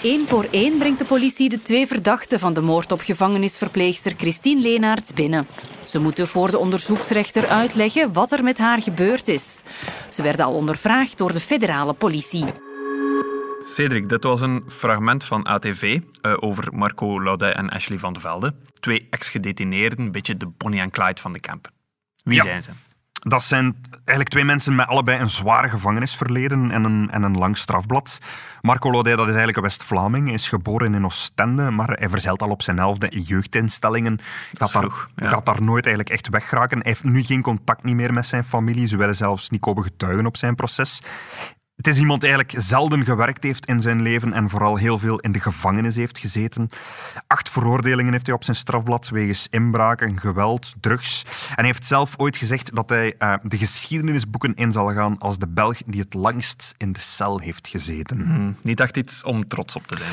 Eén 0.02 0.28
voor 0.28 0.48
één 0.50 0.78
brengt 0.78 0.98
de 0.98 1.04
politie 1.04 1.48
de 1.48 1.60
twee 1.60 1.86
verdachten 1.86 2.38
van 2.38 2.52
de 2.52 2.60
moord 2.60 2.92
op 2.92 3.00
gevangenisverpleegster 3.00 4.12
Christine 4.16 4.60
Leenaerts 4.60 5.12
binnen. 5.12 5.46
Ze 5.84 5.98
moeten 5.98 6.28
voor 6.28 6.50
de 6.50 6.58
onderzoeksrechter 6.58 7.48
uitleggen 7.48 8.12
wat 8.12 8.32
er 8.32 8.44
met 8.44 8.58
haar 8.58 8.82
gebeurd 8.82 9.28
is. 9.28 9.62
Ze 10.08 10.22
werden 10.22 10.44
al 10.44 10.54
ondervraagd 10.54 11.18
door 11.18 11.32
de 11.32 11.40
federale 11.40 11.92
politie. 11.92 12.44
Cedric, 13.58 14.08
dit 14.08 14.24
was 14.24 14.40
een 14.40 14.64
fragment 14.68 15.24
van 15.24 15.44
ATV 15.44 15.82
uh, 15.82 16.00
eh, 16.20 16.36
over 16.40 16.74
Marco 16.74 17.22
Laudet 17.22 17.54
en 17.54 17.68
Ashley 17.70 17.98
van 17.98 18.12
de 18.12 18.20
Velde. 18.20 18.54
Twee 18.80 19.06
ex-gedetineerden, 19.10 19.98
een 19.98 20.12
beetje 20.12 20.36
de 20.36 20.46
Bonnie 20.46 20.80
en 20.80 20.90
Clyde 20.90 21.20
van 21.20 21.32
de 21.32 21.40
camp. 21.40 21.70
Wie 22.24 22.40
zijn 22.40 22.62
ze? 22.62 22.70
Dat 23.18 23.42
zijn 23.42 23.76
eigenlijk 23.94 24.28
twee 24.28 24.44
mensen 24.44 24.74
met 24.74 24.86
allebei 24.86 25.20
een 25.20 25.28
zwaar 25.28 25.68
gevangenisverleden 25.68 26.70
en 26.70 26.84
een, 26.84 27.10
en 27.10 27.22
een 27.22 27.38
lang 27.38 27.56
strafblad. 27.56 28.18
Marco 28.60 28.90
Laudet 28.90 29.16
dat 29.16 29.28
is 29.28 29.34
eigenlijk 29.34 29.56
een 29.56 29.62
West-Vlaming, 29.62 30.32
is 30.32 30.48
geboren 30.48 30.94
in 30.94 31.04
Oostende, 31.04 31.70
maar 31.70 31.88
hij 31.90 32.08
verzeilt 32.08 32.42
al 32.42 32.50
op 32.50 32.62
zijn 32.62 32.78
elfde 32.78 33.20
jeugdinstellingen. 33.22 34.18
Gaat 34.52 34.72
daar, 34.72 35.08
gaat 35.16 35.46
daar 35.46 35.62
nooit 35.62 35.86
eigenlijk 35.86 36.14
echt 36.14 36.28
weggeraken. 36.28 36.78
Hij 36.78 36.86
heeft 36.90 37.04
nu 37.04 37.22
geen 37.22 37.42
contact 37.42 37.84
niet 37.84 37.94
meer 37.94 38.12
met 38.12 38.26
zijn 38.26 38.44
familie. 38.44 38.86
Ze 38.86 38.96
willen 38.96 39.16
zelfs 39.16 39.50
niet 39.50 39.60
komen 39.60 39.82
getuigen 39.82 40.26
op 40.26 40.36
zijn 40.36 40.54
proces. 40.54 41.02
Het 41.78 41.86
is 41.86 41.98
iemand 41.98 42.20
die 42.20 42.30
eigenlijk 42.30 42.64
zelden 42.64 43.04
gewerkt 43.04 43.44
heeft 43.44 43.66
in 43.66 43.80
zijn 43.80 44.02
leven 44.02 44.32
en 44.32 44.48
vooral 44.48 44.76
heel 44.76 44.98
veel 44.98 45.18
in 45.18 45.32
de 45.32 45.40
gevangenis 45.40 45.96
heeft 45.96 46.18
gezeten. 46.18 46.68
Acht 47.26 47.48
veroordelingen 47.50 48.12
heeft 48.12 48.26
hij 48.26 48.34
op 48.34 48.44
zijn 48.44 48.56
strafblad 48.56 49.08
wegens 49.08 49.46
inbraken, 49.50 50.20
geweld, 50.20 50.74
drugs. 50.80 51.22
En 51.48 51.54
hij 51.54 51.64
heeft 51.64 51.86
zelf 51.86 52.14
ooit 52.16 52.36
gezegd 52.36 52.74
dat 52.74 52.88
hij 52.88 53.14
uh, 53.18 53.34
de 53.42 53.56
geschiedenisboeken 53.58 54.54
in 54.54 54.72
zal 54.72 54.92
gaan 54.94 55.18
als 55.18 55.38
de 55.38 55.46
Belg 55.48 55.78
die 55.86 56.00
het 56.00 56.14
langst 56.14 56.74
in 56.76 56.92
de 56.92 57.00
cel 57.00 57.38
heeft 57.40 57.68
gezeten. 57.68 58.20
Hmm, 58.20 58.56
niet 58.62 58.80
echt 58.80 58.96
iets 58.96 59.24
om 59.24 59.48
trots 59.48 59.76
op 59.76 59.86
te 59.86 59.98
zijn. 59.98 60.10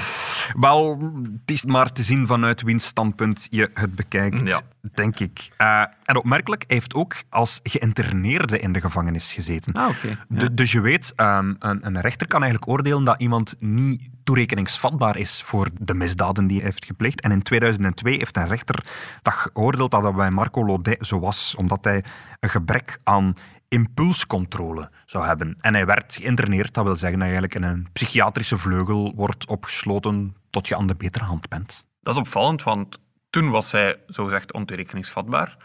Wel, 0.61 0.99
het 1.23 1.51
is 1.51 1.63
maar 1.65 1.91
te 1.91 2.03
zien 2.03 2.27
vanuit 2.27 2.61
wiens 2.61 2.85
standpunt 2.85 3.47
je 3.49 3.69
het 3.73 3.95
bekijkt, 3.95 4.49
Ja. 4.49 4.61
denk 4.93 5.19
ik. 5.19 5.49
Uh, 5.57 5.83
en 6.03 6.15
opmerkelijk, 6.15 6.63
hij 6.67 6.75
heeft 6.75 6.93
ook 6.93 7.15
als 7.29 7.59
geïnterneerde 7.63 8.59
in 8.59 8.71
de 8.71 8.81
gevangenis 8.81 9.33
gezeten. 9.33 9.73
Ah, 9.73 9.89
oké. 9.89 10.17
De- 10.27 10.53
dus 10.53 10.71
je 10.71 10.81
weet, 10.81 11.13
ehm, 11.15 11.53
een, 11.59 11.85
een 11.85 12.01
rechter 12.01 12.27
kan 12.27 12.41
eigenlijk 12.41 12.71
oordelen 12.71 13.03
dat 13.03 13.21
iemand 13.21 13.55
niet 13.59 14.01
toerekeningsvatbaar 14.23 15.17
is 15.17 15.41
voor 15.41 15.69
de 15.79 15.93
misdaden 15.93 16.47
die 16.47 16.57
hij 16.57 16.65
heeft 16.65 16.85
gepleegd. 16.85 17.21
En 17.21 17.31
in 17.31 17.43
2002 17.43 18.17
heeft 18.17 18.37
een 18.37 18.47
rechter 18.47 18.85
dat 19.21 19.33
geoordeeld 19.33 19.91
dat 19.91 20.03
dat 20.03 20.15
bij 20.15 20.31
Marco 20.31 20.65
Laudet 20.65 21.05
zo 21.05 21.19
was, 21.19 21.55
omdat 21.55 21.83
hij 21.83 22.03
een 22.39 22.49
gebrek 22.49 22.99
aan 23.03 23.33
impulscontrole 23.67 24.89
zou 25.05 25.25
hebben. 25.25 25.55
En 25.59 25.73
hij 25.73 25.85
werd 25.85 26.15
geïnterneerd, 26.15 26.73
dat 26.73 26.85
wil 26.85 26.95
zeggen 26.95 27.19
dat 27.19 27.27
je 27.27 27.33
eigenlijk 27.33 27.65
in 27.65 27.71
een 27.71 27.87
psychiatrische 27.93 28.57
vleugel 28.57 29.13
wordt 29.15 29.47
opgesloten 29.47 30.35
tot 30.49 30.67
je 30.67 30.75
aan 30.75 30.87
de 30.87 30.95
betere 30.95 31.23
hand 31.23 31.49
bent. 31.49 31.85
Dat 32.01 32.13
is 32.13 32.19
opvallend, 32.19 32.63
want 32.63 32.99
toen 33.29 33.49
was 33.49 33.71
hij 33.71 33.99
zogezegd 34.07 34.53
ontoerekeningsvatbaar. 34.53 35.57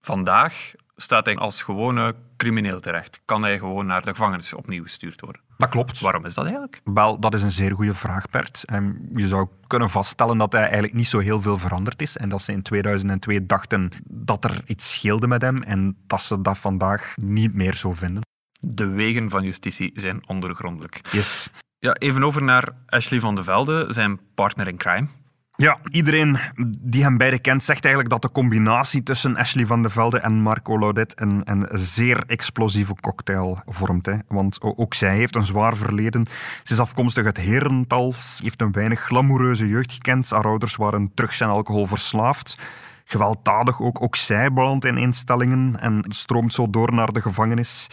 Vandaag 0.00 0.72
staat 0.96 1.26
hij 1.26 1.36
als 1.36 1.62
gewone 1.62 2.14
crimineel 2.36 2.80
terecht. 2.80 3.20
Kan 3.24 3.42
hij 3.42 3.58
gewoon 3.58 3.86
naar 3.86 4.02
de 4.02 4.10
gevangenis 4.10 4.54
opnieuw 4.54 4.82
gestuurd 4.82 5.20
worden. 5.20 5.42
Dat 5.56 5.68
klopt. 5.68 6.00
Waarom 6.00 6.24
is 6.24 6.34
dat 6.34 6.44
eigenlijk? 6.44 6.80
Wel, 6.84 7.20
dat 7.20 7.34
is 7.34 7.42
een 7.42 7.50
zeer 7.50 7.72
goede 7.72 7.94
vraag, 7.94 8.30
Bert. 8.30 8.62
En 8.64 9.08
je 9.14 9.26
zou 9.26 9.48
kunnen 9.66 9.90
vaststellen 9.90 10.38
dat 10.38 10.52
hij 10.52 10.62
eigenlijk 10.62 10.94
niet 10.94 11.06
zo 11.06 11.18
heel 11.18 11.40
veel 11.40 11.58
veranderd 11.58 12.02
is. 12.02 12.16
En 12.16 12.28
dat 12.28 12.42
ze 12.42 12.52
in 12.52 12.62
2002 12.62 13.46
dachten 13.46 13.90
dat 14.04 14.44
er 14.44 14.60
iets 14.66 14.92
scheelde 14.92 15.26
met 15.26 15.42
hem 15.42 15.62
en 15.62 15.96
dat 16.06 16.22
ze 16.22 16.40
dat 16.40 16.58
vandaag 16.58 17.14
niet 17.16 17.54
meer 17.54 17.74
zo 17.74 17.92
vinden. 17.92 18.22
De 18.60 18.86
wegen 18.86 19.30
van 19.30 19.42
justitie 19.42 19.90
zijn 19.94 20.28
ondergrondelijk. 20.28 21.00
Yes. 21.12 21.50
Ja, 21.78 21.92
even 21.92 22.22
over 22.22 22.42
naar 22.42 22.68
Ashley 22.86 23.20
van 23.20 23.34
de 23.34 23.44
Velde, 23.44 23.86
zijn 23.88 24.20
partner 24.34 24.68
in 24.68 24.76
crime. 24.76 25.08
Ja, 25.56 25.78
iedereen 25.90 26.38
die 26.80 27.02
hem 27.02 27.16
beide 27.16 27.38
kent 27.38 27.64
zegt 27.64 27.84
eigenlijk 27.84 28.14
dat 28.14 28.22
de 28.22 28.40
combinatie 28.40 29.02
tussen 29.02 29.36
Ashley 29.36 29.66
van 29.66 29.82
de 29.82 29.88
Velde 29.88 30.18
en 30.18 30.32
Marco 30.32 30.78
Laudet 30.78 31.20
een, 31.20 31.42
een 31.44 31.68
zeer 31.72 32.24
explosieve 32.26 32.94
cocktail 33.00 33.60
vormt. 33.66 34.06
Hè. 34.06 34.16
Want 34.28 34.60
ook 34.60 34.94
zij 34.94 35.16
heeft 35.16 35.34
een 35.34 35.42
zwaar 35.42 35.76
verleden. 35.76 36.26
Ze 36.62 36.72
is 36.72 36.80
afkomstig 36.80 37.24
uit 37.24 37.36
Herental, 37.36 38.12
ze 38.12 38.42
heeft 38.42 38.60
een 38.62 38.72
weinig 38.72 39.00
glamoureuze 39.00 39.68
jeugd 39.68 39.92
gekend. 39.92 40.30
Haar 40.30 40.44
ouders 40.44 40.76
waren 40.76 41.10
drugs 41.14 41.40
en 41.40 41.48
alcohol 41.48 41.86
verslaafd. 41.86 42.58
Gewelddadig 43.04 43.80
ook. 43.80 44.02
Ook 44.02 44.16
zij 44.16 44.52
belandt 44.52 44.84
in 44.84 44.96
instellingen 44.96 45.80
en 45.80 46.04
stroomt 46.08 46.54
zo 46.54 46.70
door 46.70 46.92
naar 46.92 47.12
de 47.12 47.22
gevangenis. 47.22 47.86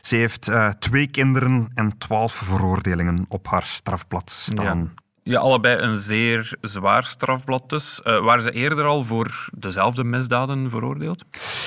Ze 0.00 0.16
heeft 0.16 0.48
eh, 0.48 0.68
twee 0.68 1.06
kinderen 1.06 1.70
en 1.74 1.98
twaalf 1.98 2.32
veroordelingen 2.32 3.24
op 3.28 3.48
haar 3.48 3.62
strafblad 3.62 4.30
staan. 4.30 4.94
Allebei 5.24 5.76
een 5.76 6.00
zeer 6.00 6.56
zwaar 6.60 7.04
strafblad 7.04 7.68
dus. 7.70 8.02
Eh, 8.02 8.24
waren 8.24 8.42
ze 8.42 8.52
eerder 8.52 8.84
al 8.84 9.04
voor 9.04 9.48
dezelfde 9.54 10.04
misdaden 10.04 10.70
veroordeeld? 10.70 11.24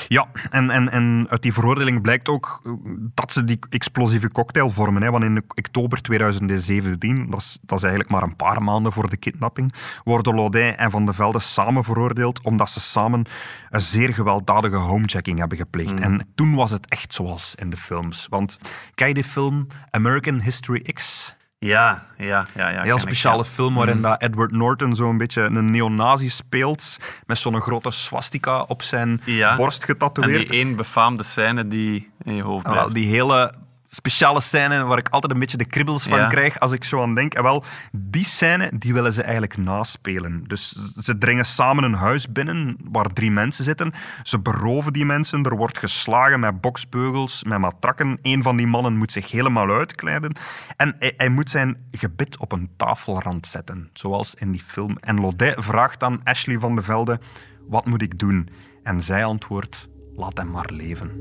Ja, 0.08 0.28
en, 0.50 0.70
en, 0.70 0.90
en 0.90 1.26
uit 1.30 1.42
die 1.42 1.54
veroordeling 1.54 2.02
blijkt 2.02 2.30
ook 2.30 2.62
eh, 2.64 2.72
dat 3.14 3.32
ze 3.32 3.44
die 3.44 3.60
explosieve 3.70 4.28
cocktail 4.28 4.70
vormen. 4.70 5.02
Hè. 5.02 5.12
Want 5.12 5.24
in 5.24 5.38
oktober 5.38 6.02
2017, 6.02 7.30
dat 7.30 7.40
is, 7.40 7.58
dat 7.62 7.78
is 7.78 7.84
eigenlijk 7.84 8.14
maar 8.14 8.24
een 8.24 8.36
paar 8.36 8.64
maanden 8.64 8.92
voor 8.92 9.10
de 9.10 9.18
kidnapping, 9.18 9.74
worden 10.04 10.36
Laudet 10.36 10.76
en 10.76 10.92
Van 10.92 11.06
de 11.06 11.14
Velde 11.14 11.40
samen 11.40 11.84
veroordeeld 11.84 12.44
omdat 12.44 12.70
ze 12.70 12.80
samen 12.80 13.26
een 13.70 13.82
zeer 13.82 14.14
gewelddadige 14.14 14.76
homejacking 14.76 15.40
hebben 15.40 15.58
gepleegd. 15.58 16.00
En 16.00 16.28
toen 16.36 16.56
was 16.56 16.72
het 16.72 16.88
echt 16.88 17.14
zoals 17.14 17.56
in 17.56 17.70
de 17.70 17.78
films. 17.78 18.28
Want 18.30 18.60
je 18.96 19.14
de 19.14 19.24
film 19.24 19.68
American 19.90 20.42
History 20.42 20.82
X? 20.82 21.36
Ja, 21.60 22.06
ja, 22.18 22.48
ja. 22.56 22.70
ja 22.70 22.82
heel 22.82 22.96
ik, 22.96 23.02
speciale 23.02 23.38
ja. 23.44 23.44
film 23.44 23.76
waarin 23.76 24.02
dat 24.02 24.22
Edward 24.22 24.52
Norton 24.52 24.96
zo'n 24.96 25.18
beetje 25.18 25.42
een 25.42 25.72
neonazi 25.72 26.30
speelt 26.30 26.98
met 27.26 27.38
zo'n 27.38 27.62
grote 27.62 27.92
swastika 27.92 28.62
op 28.62 28.82
zijn 28.84 29.22
Ja. 29.26 29.56
borst 29.56 29.82
En 29.82 29.88
getatoeëerd. 29.88 30.50
die 30.50 30.60
één 30.60 30.76
befaamde 30.76 31.24
scène 31.24 31.68
die 31.68 32.12
in 32.24 32.36
je 32.36 32.44
hoofd 32.44 32.66
Ah, 32.66 32.72
blijft. 32.72 32.94
wel, 32.94 33.02
die 33.02 33.10
hele 33.16 33.54
speciale 33.96 34.42
scène 34.42 34.84
waar 34.84 34.98
ik 34.98 35.10
altijd 35.10 35.34
een 35.34 35.40
beetje 35.40 35.58
de 35.58 35.66
kribbels 35.66 36.04
van 36.08 36.18
Ja. 36.18 36.28
krijg 36.28 36.60
als 36.60 36.72
ik 36.72 36.84
zo 36.84 37.02
aan 37.02 37.16
denk. 37.16 37.34
En 37.34 37.44
wel, 37.44 37.64
die 37.92 38.26
scène 38.26 38.72
die 38.78 38.94
willen 38.94 39.14
ze 39.14 39.22
eigenlijk 39.22 39.58
naspelen. 39.58 40.44
Dus 40.48 40.70
ze 40.98 41.18
dringen 41.18 41.46
samen 41.46 41.84
een 41.84 41.94
huis 41.94 42.32
binnen 42.32 42.78
waar 42.92 43.14
drie 43.14 43.32
mensen 43.32 43.64
zitten. 43.64 43.94
Ze 44.24 44.40
beroven 44.40 44.94
die 44.94 45.06
mensen. 45.06 45.44
Er 45.44 45.56
wordt 45.56 45.78
geslagen 45.78 46.40
met 46.40 46.62
boksbeugels, 46.62 47.44
met 47.44 47.60
matrakken. 47.60 48.20
Een 48.22 48.44
van 48.44 48.58
die 48.58 48.68
mannen 48.68 48.98
moet 48.98 49.12
zich 49.12 49.32
helemaal 49.32 49.70
uitkleiden. 49.72 50.36
En 50.78 50.96
hij, 51.00 51.14
hij 51.18 51.30
moet 51.30 51.50
zijn 51.50 51.78
gebit 51.92 52.38
op 52.38 52.52
een 52.52 52.70
tafelrand 52.78 53.48
zetten, 53.48 53.90
zoals 53.94 54.36
in 54.36 54.52
die 54.52 54.64
film. 54.66 54.98
En 55.00 55.20
Laudet 55.20 55.56
vraagt 55.58 56.04
aan 56.04 56.22
Ashley 56.24 56.60
van 56.60 56.76
de 56.76 56.82
Velde, 56.82 57.20
wat 57.68 57.86
moet 57.86 58.02
ik 58.02 58.20
doen? 58.20 58.50
En 58.84 59.02
zij 59.02 59.26
antwoordt, 59.26 59.90
laat 60.16 60.38
hem 60.38 60.52
maar 60.52 60.70
leven. 60.72 61.12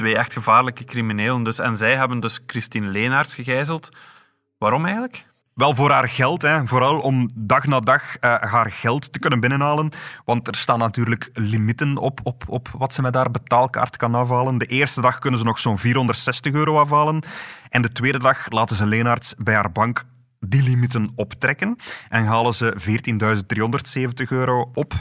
Twee 0.00 0.16
echt 0.16 0.32
gevaarlijke 0.32 0.84
criminelen 0.84 1.42
dus. 1.42 1.58
En 1.58 1.76
zij 1.76 1.96
hebben 1.96 2.20
dus 2.20 2.40
Christine 2.46 2.86
Leenaerts 2.86 3.34
gegijzeld. 3.34 3.88
Waarom 4.58 4.84
eigenlijk? 4.84 5.24
Wel 5.54 5.74
voor 5.74 5.90
haar 5.90 6.08
geld, 6.08 6.42
hè. 6.42 6.66
vooral 6.66 7.00
om 7.00 7.30
dag 7.34 7.66
na 7.66 7.80
dag 7.80 8.16
eh, 8.16 8.42
haar 8.42 8.70
geld 8.72 9.12
te 9.12 9.18
kunnen 9.18 9.40
binnenhalen. 9.40 9.90
Want 10.24 10.48
er 10.48 10.56
staan 10.56 10.78
natuurlijk 10.78 11.30
limieten 11.34 11.96
op, 11.96 12.20
op, 12.22 12.44
op 12.46 12.68
wat 12.78 12.94
ze 12.94 13.02
met 13.02 13.14
haar 13.14 13.30
betaalkaart 13.30 13.96
kan 13.96 14.14
afhalen. 14.14 14.58
De 14.58 14.66
eerste 14.66 15.00
dag 15.00 15.18
kunnen 15.18 15.38
ze 15.38 15.46
nog 15.46 15.58
zo'n 15.58 15.78
460 15.78 16.52
euro 16.52 16.78
afhalen. 16.78 17.22
En 17.68 17.82
de 17.82 17.92
tweede 17.92 18.18
dag 18.18 18.50
laten 18.50 18.76
ze 18.76 18.86
Leenaerts 18.86 19.34
bij 19.38 19.54
haar 19.54 19.72
bank 19.72 20.04
die 20.40 20.62
limieten 20.62 21.12
optrekken. 21.14 21.76
En 22.08 22.24
halen 22.24 22.54
ze 22.54 22.74
14.370 24.24 24.28
euro 24.28 24.70
op. 24.74 24.92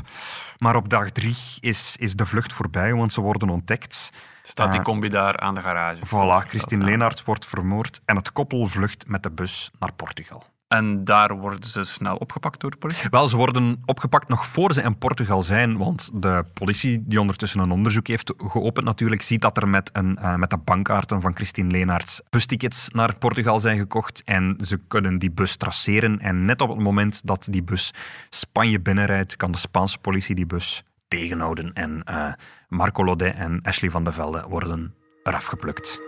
Maar 0.58 0.76
op 0.76 0.90
dag 0.90 1.10
drie 1.10 1.36
is, 1.60 1.96
is 1.98 2.14
de 2.16 2.26
vlucht 2.26 2.54
voorbij, 2.54 2.94
want 2.94 3.14
ze 3.14 3.22
worden 3.22 3.50
ontdekt. 3.50 4.12
Staat 4.44 4.70
die 4.72 4.80
Eh, 4.80 4.86
combi 4.86 5.10
daar 5.10 5.40
aan 5.40 5.56
de 5.56 5.62
garage? 5.62 6.06
Voilà, 6.06 6.48
Christine 6.48 6.86
Leenaerts 6.86 7.24
wordt 7.24 7.46
vermoord 7.46 8.02
en 8.06 8.16
het 8.16 8.32
koppel 8.32 8.68
vlucht 8.68 9.08
met 9.08 9.24
de 9.24 9.32
bus 9.32 9.72
naar 9.80 9.94
Portugal. 9.94 10.44
En 10.70 11.04
daar 11.04 11.38
worden 11.38 11.64
ze 11.70 11.84
snel 11.84 12.16
opgepakt 12.16 12.60
door 12.60 12.72
de 12.72 12.78
politie? 12.78 13.10
Wel, 13.10 13.28
ze 13.28 13.38
worden 13.38 13.82
opgepakt 13.86 14.28
nog 14.28 14.46
voor 14.46 14.74
ze 14.74 14.82
in 14.82 14.98
Portugal 14.98 15.44
zijn, 15.44 15.78
want 15.78 16.10
de 16.14 16.46
politie, 16.54 17.04
die 17.06 17.20
ondertussen 17.20 17.60
een 17.60 17.72
onderzoek 17.72 18.08
heeft 18.08 18.34
geopend 18.38 18.86
natuurlijk, 18.86 19.22
ziet 19.22 19.42
dat 19.42 19.58
er 19.58 19.68
met, 19.68 19.90
een, 19.94 20.18
eh, 20.18 20.36
met 20.36 20.50
de 20.50 20.58
bankkaarten 20.58 21.22
van 21.22 21.36
Christine 21.36 21.72
Leenaerts 21.72 22.22
bustickets 22.30 22.90
naar 22.90 23.16
Portugal 23.18 23.60
zijn 23.60 23.78
gekocht 23.78 24.22
en 24.26 24.58
ze 24.62 24.80
kunnen 24.88 25.20
die 25.20 25.32
bus 25.32 25.56
traceren. 25.56 26.20
En 26.20 26.46
net 26.46 26.62
op 26.62 26.70
het 26.70 26.80
moment 26.80 27.28
dat 27.28 27.48
die 27.50 27.64
bus 27.64 27.94
Spanje 28.30 28.80
binnenrijdt, 28.80 29.36
kan 29.36 29.52
de 29.52 29.58
Spaanse 29.58 29.98
politie 29.98 30.36
die 30.36 30.46
bus 30.46 30.84
tegenhouden 31.08 31.74
en 31.74 32.04
eh, 32.04 32.34
Marco 32.68 33.06
Laudet 33.06 33.36
en 33.36 33.62
Ashley 33.62 33.90
van 33.90 34.04
de 34.04 34.12
Velde 34.12 34.46
worden 34.50 34.94
eraf 35.24 35.46
geplukt. 35.46 36.02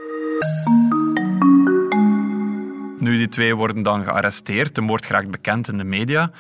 Nu, 3.02 3.18
die 3.18 3.30
twee 3.30 3.56
worden 3.56 3.84
dan 3.84 4.04
gearresteerd. 4.04 4.76
De 4.76 4.82
moord 4.82 5.06
geraakt 5.06 5.32
bekend 5.32 5.68
in 5.68 5.78
de 5.78 5.84
media. 5.84 6.32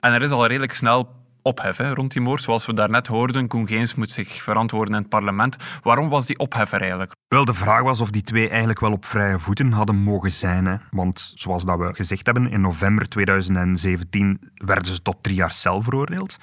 En 0.00 0.12
er 0.12 0.22
is 0.22 0.30
al 0.30 0.46
redelijk 0.46 0.72
snel 0.72 1.08
ophef 1.42 1.76
hè, 1.76 1.94
rond 1.94 2.12
die 2.12 2.22
moord. 2.22 2.42
Zoals 2.42 2.66
we 2.66 2.74
daarnet 2.74 3.06
hoorden, 3.06 3.48
Koen 3.48 3.66
Geens 3.66 3.94
moet 3.94 4.10
zich 4.10 4.42
verantwoorden 4.42 4.94
in 4.94 5.00
het 5.00 5.08
parlement. 5.08 5.56
Waarom 5.82 6.08
was 6.08 6.26
die 6.26 6.38
ophef 6.38 6.72
er 6.72 6.80
eigenlijk? 6.80 7.12
Wel, 7.28 7.44
de 7.44 7.54
vraag 7.54 7.82
was 7.82 8.00
of 8.00 8.10
die 8.10 8.22
twee 8.22 8.48
eigenlijk 8.48 8.80
wel 8.80 8.92
op 8.92 9.04
vrije 9.04 9.38
voeten 9.38 9.72
hadden 9.72 9.96
mogen 9.96 10.32
zijn. 10.32 10.66
Hè. 10.66 10.76
Want 10.90 11.32
zoals 11.34 11.64
dat 11.64 11.78
we 11.78 11.94
gezegd 11.94 12.26
hebben, 12.26 12.50
in 12.50 12.60
november 12.60 13.08
2017 13.08 14.50
werden 14.54 14.94
ze 14.94 15.02
tot 15.02 15.16
drie 15.22 15.36
jaar 15.36 15.52
cel 15.52 15.82
veroordeeld. 15.82 16.36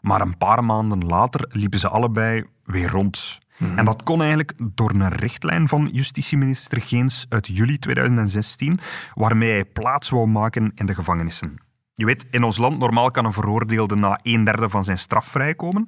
Maar 0.00 0.20
een 0.20 0.36
paar 0.36 0.64
maanden 0.64 1.06
later 1.06 1.44
liepen 1.48 1.78
ze 1.78 1.88
allebei 1.88 2.44
weer 2.64 2.88
rond. 2.88 3.38
En 3.76 3.84
dat 3.84 4.02
kon 4.02 4.20
eigenlijk 4.20 4.52
door 4.58 4.90
een 4.90 5.08
richtlijn 5.08 5.68
van 5.68 5.88
justitieminister 5.92 6.80
Geens 6.80 7.26
uit 7.28 7.46
juli 7.46 7.78
2016, 7.78 8.78
waarmee 9.14 9.50
hij 9.50 9.64
plaats 9.64 10.10
wou 10.10 10.26
maken 10.26 10.72
in 10.74 10.86
de 10.86 10.94
gevangenissen. 10.94 11.58
Je 11.94 12.06
weet, 12.06 12.26
in 12.30 12.42
ons 12.42 12.56
land 12.56 12.78
normaal 12.78 13.10
kan 13.10 13.24
een 13.24 13.32
veroordeelde 13.32 13.96
na 13.96 14.18
een 14.22 14.44
derde 14.44 14.68
van 14.68 14.84
zijn 14.84 14.98
straf 14.98 15.26
vrijkomen. 15.26 15.86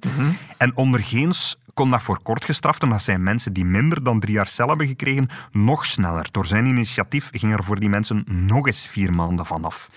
En 0.59 0.77
onder 0.77 1.05
Geens 1.05 1.57
kon 1.75 1.91
dat 1.91 2.03
voor 2.03 2.23
kortgestraften, 2.23 2.89
dat 2.89 3.03
zijn 3.03 3.23
mensen 3.23 3.53
die 3.53 3.65
minder 3.65 4.03
dan 4.03 4.21
drie 4.21 4.35
jaar 4.35 4.49
cel 4.49 4.69
hebben 4.69 4.87
gekregen, 4.87 5.29
nog 5.51 5.87
sneller. 5.87 6.29
Door 6.31 6.47
zijn 6.47 6.67
initiatief 6.67 7.29
ging 7.33 7.53
er 7.53 7.65
voor 7.65 7.81
die 7.81 7.89
mensen 7.89 8.25
nog 8.27 8.67
eens 8.67 8.87
vier 8.87 9.13
maanden 9.13 9.47
vanaf. 9.47 9.91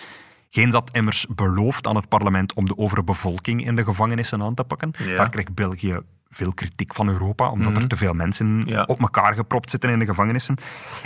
Geens 0.49 0.73
had 0.73 0.89
immers 0.93 1.25
beloofd 1.35 1.87
aan 1.87 1.95
het 1.95 2.07
parlement 2.07 2.53
om 2.53 2.65
de 2.65 2.77
overbevolking 2.77 3.65
in 3.65 3.75
de 3.75 3.83
gevangenissen 3.83 4.41
aan 4.41 4.53
te 4.53 4.63
pakken. 4.63 4.91
Ja. 4.97 5.15
Daar 5.15 5.29
kreeg 5.29 5.53
België 5.53 5.99
veel 6.35 6.53
kritiek 6.53 6.93
van 6.95 7.07
Europa, 7.09 7.49
omdat 7.49 7.71
Mhm. 7.71 7.81
er 7.81 7.87
te 7.87 7.97
veel 7.97 8.13
mensen 8.13 8.63
Ja. 8.65 8.83
op 8.83 8.99
elkaar 8.99 9.33
gepropt 9.33 9.69
zitten 9.69 9.89
in 9.89 9.99
de 9.99 10.05
gevangenissen. 10.05 10.55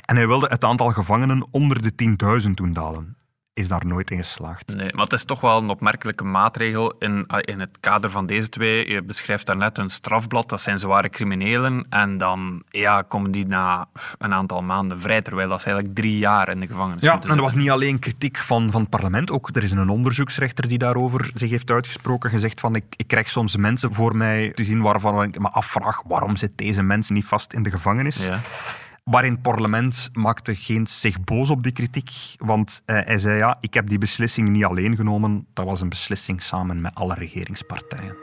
En 0.05 0.15
hij 0.15 0.27
wilde 0.27 0.47
het 0.49 0.63
aantal 0.65 0.89
gevangenen 0.91 1.47
onder 1.51 1.81
de 1.81 1.95
10.000 1.95 2.57
doen 2.57 2.73
dalen. 2.73 3.15
Is 3.53 3.67
daar 3.67 3.85
nooit 3.85 4.11
in 4.11 4.17
geslaagd. 4.17 4.75
Nee, 4.75 4.93
maar 4.93 5.03
het 5.03 5.13
is 5.13 5.23
toch 5.23 5.41
wel 5.41 5.57
een 5.57 5.69
opmerkelijke 5.69 6.23
maatregel 6.23 6.93
in, 6.99 7.27
ah, 7.27 7.39
in 7.41 7.59
het 7.59 7.77
kader 7.79 8.09
van 8.09 8.25
deze 8.25 8.49
twee. 8.49 8.89
Je 8.89 9.03
beschrijft 9.03 9.45
daarnet 9.45 9.77
een 9.77 9.89
strafblad, 9.89 10.49
dat 10.49 10.61
zijn 10.61 10.79
zware 10.79 11.09
criminelen. 11.09 11.85
En 11.89 12.17
dan 12.17 12.63
ja, 12.69 13.01
komen 13.01 13.31
die 13.31 13.47
na 13.47 13.87
een 14.17 14.33
aantal 14.33 14.61
maanden 14.61 14.99
vrij, 15.01 15.21
terwijl 15.21 15.49
dat 15.49 15.61
ze 15.61 15.65
eigenlijk 15.65 15.95
drie 15.95 16.17
jaar 16.17 16.49
in 16.49 16.59
de 16.59 16.67
gevangenis 16.67 17.01
Ja, 17.01 17.11
moeten 17.11 17.29
en 17.29 17.35
er 17.35 17.41
was 17.41 17.53
niet 17.53 17.69
alleen 17.69 17.99
kritiek 17.99 18.37
van, 18.37 18.71
van 18.71 18.81
het 18.81 18.89
parlement, 18.89 19.31
ook 19.31 19.49
er 19.53 19.63
is 19.63 19.71
een 19.71 19.89
onderzoeksrechter 19.89 20.67
die 20.67 20.77
daarover 20.77 21.31
zich 21.33 21.49
heeft 21.49 21.71
uitgesproken, 21.71 22.29
gezegd 22.29 22.59
van 22.59 22.75
ik, 22.75 22.85
ik 22.95 23.07
krijg 23.07 23.29
soms 23.29 23.55
mensen 23.55 23.93
voor 23.93 24.15
mij 24.15 24.51
te 24.55 24.63
zien 24.63 24.81
waarvan 24.81 25.23
ik 25.23 25.39
me 25.39 25.49
afvraag 25.49 26.01
waarom 26.07 26.35
zit 26.35 26.51
deze 26.55 26.81
mens 26.81 27.09
niet 27.09 27.25
vast 27.25 27.53
in 27.53 27.63
de 27.63 27.69
gevangenis. 27.69 28.27
Ja. 28.27 28.39
Waarin 29.09 29.31
het 29.31 29.41
parlement 29.41 30.09
maakte 30.13 30.55
geen 30.55 30.87
zich 30.87 31.23
boos 31.23 31.49
op 31.49 31.63
die 31.63 31.71
kritiek, 31.71 32.11
want 32.37 32.81
eh, 32.85 32.99
hij 33.05 33.17
zei 33.17 33.37
ja, 33.37 33.57
ik 33.59 33.73
heb 33.73 33.87
die 33.87 33.97
beslissing 33.97 34.49
niet 34.49 34.63
alleen 34.65 34.95
genomen, 34.95 35.47
dat 35.53 35.65
was 35.65 35.81
een 35.81 35.89
beslissing 35.89 36.43
samen 36.43 36.81
met 36.81 36.95
alle 36.95 37.13
regeringspartijen. 37.13 38.15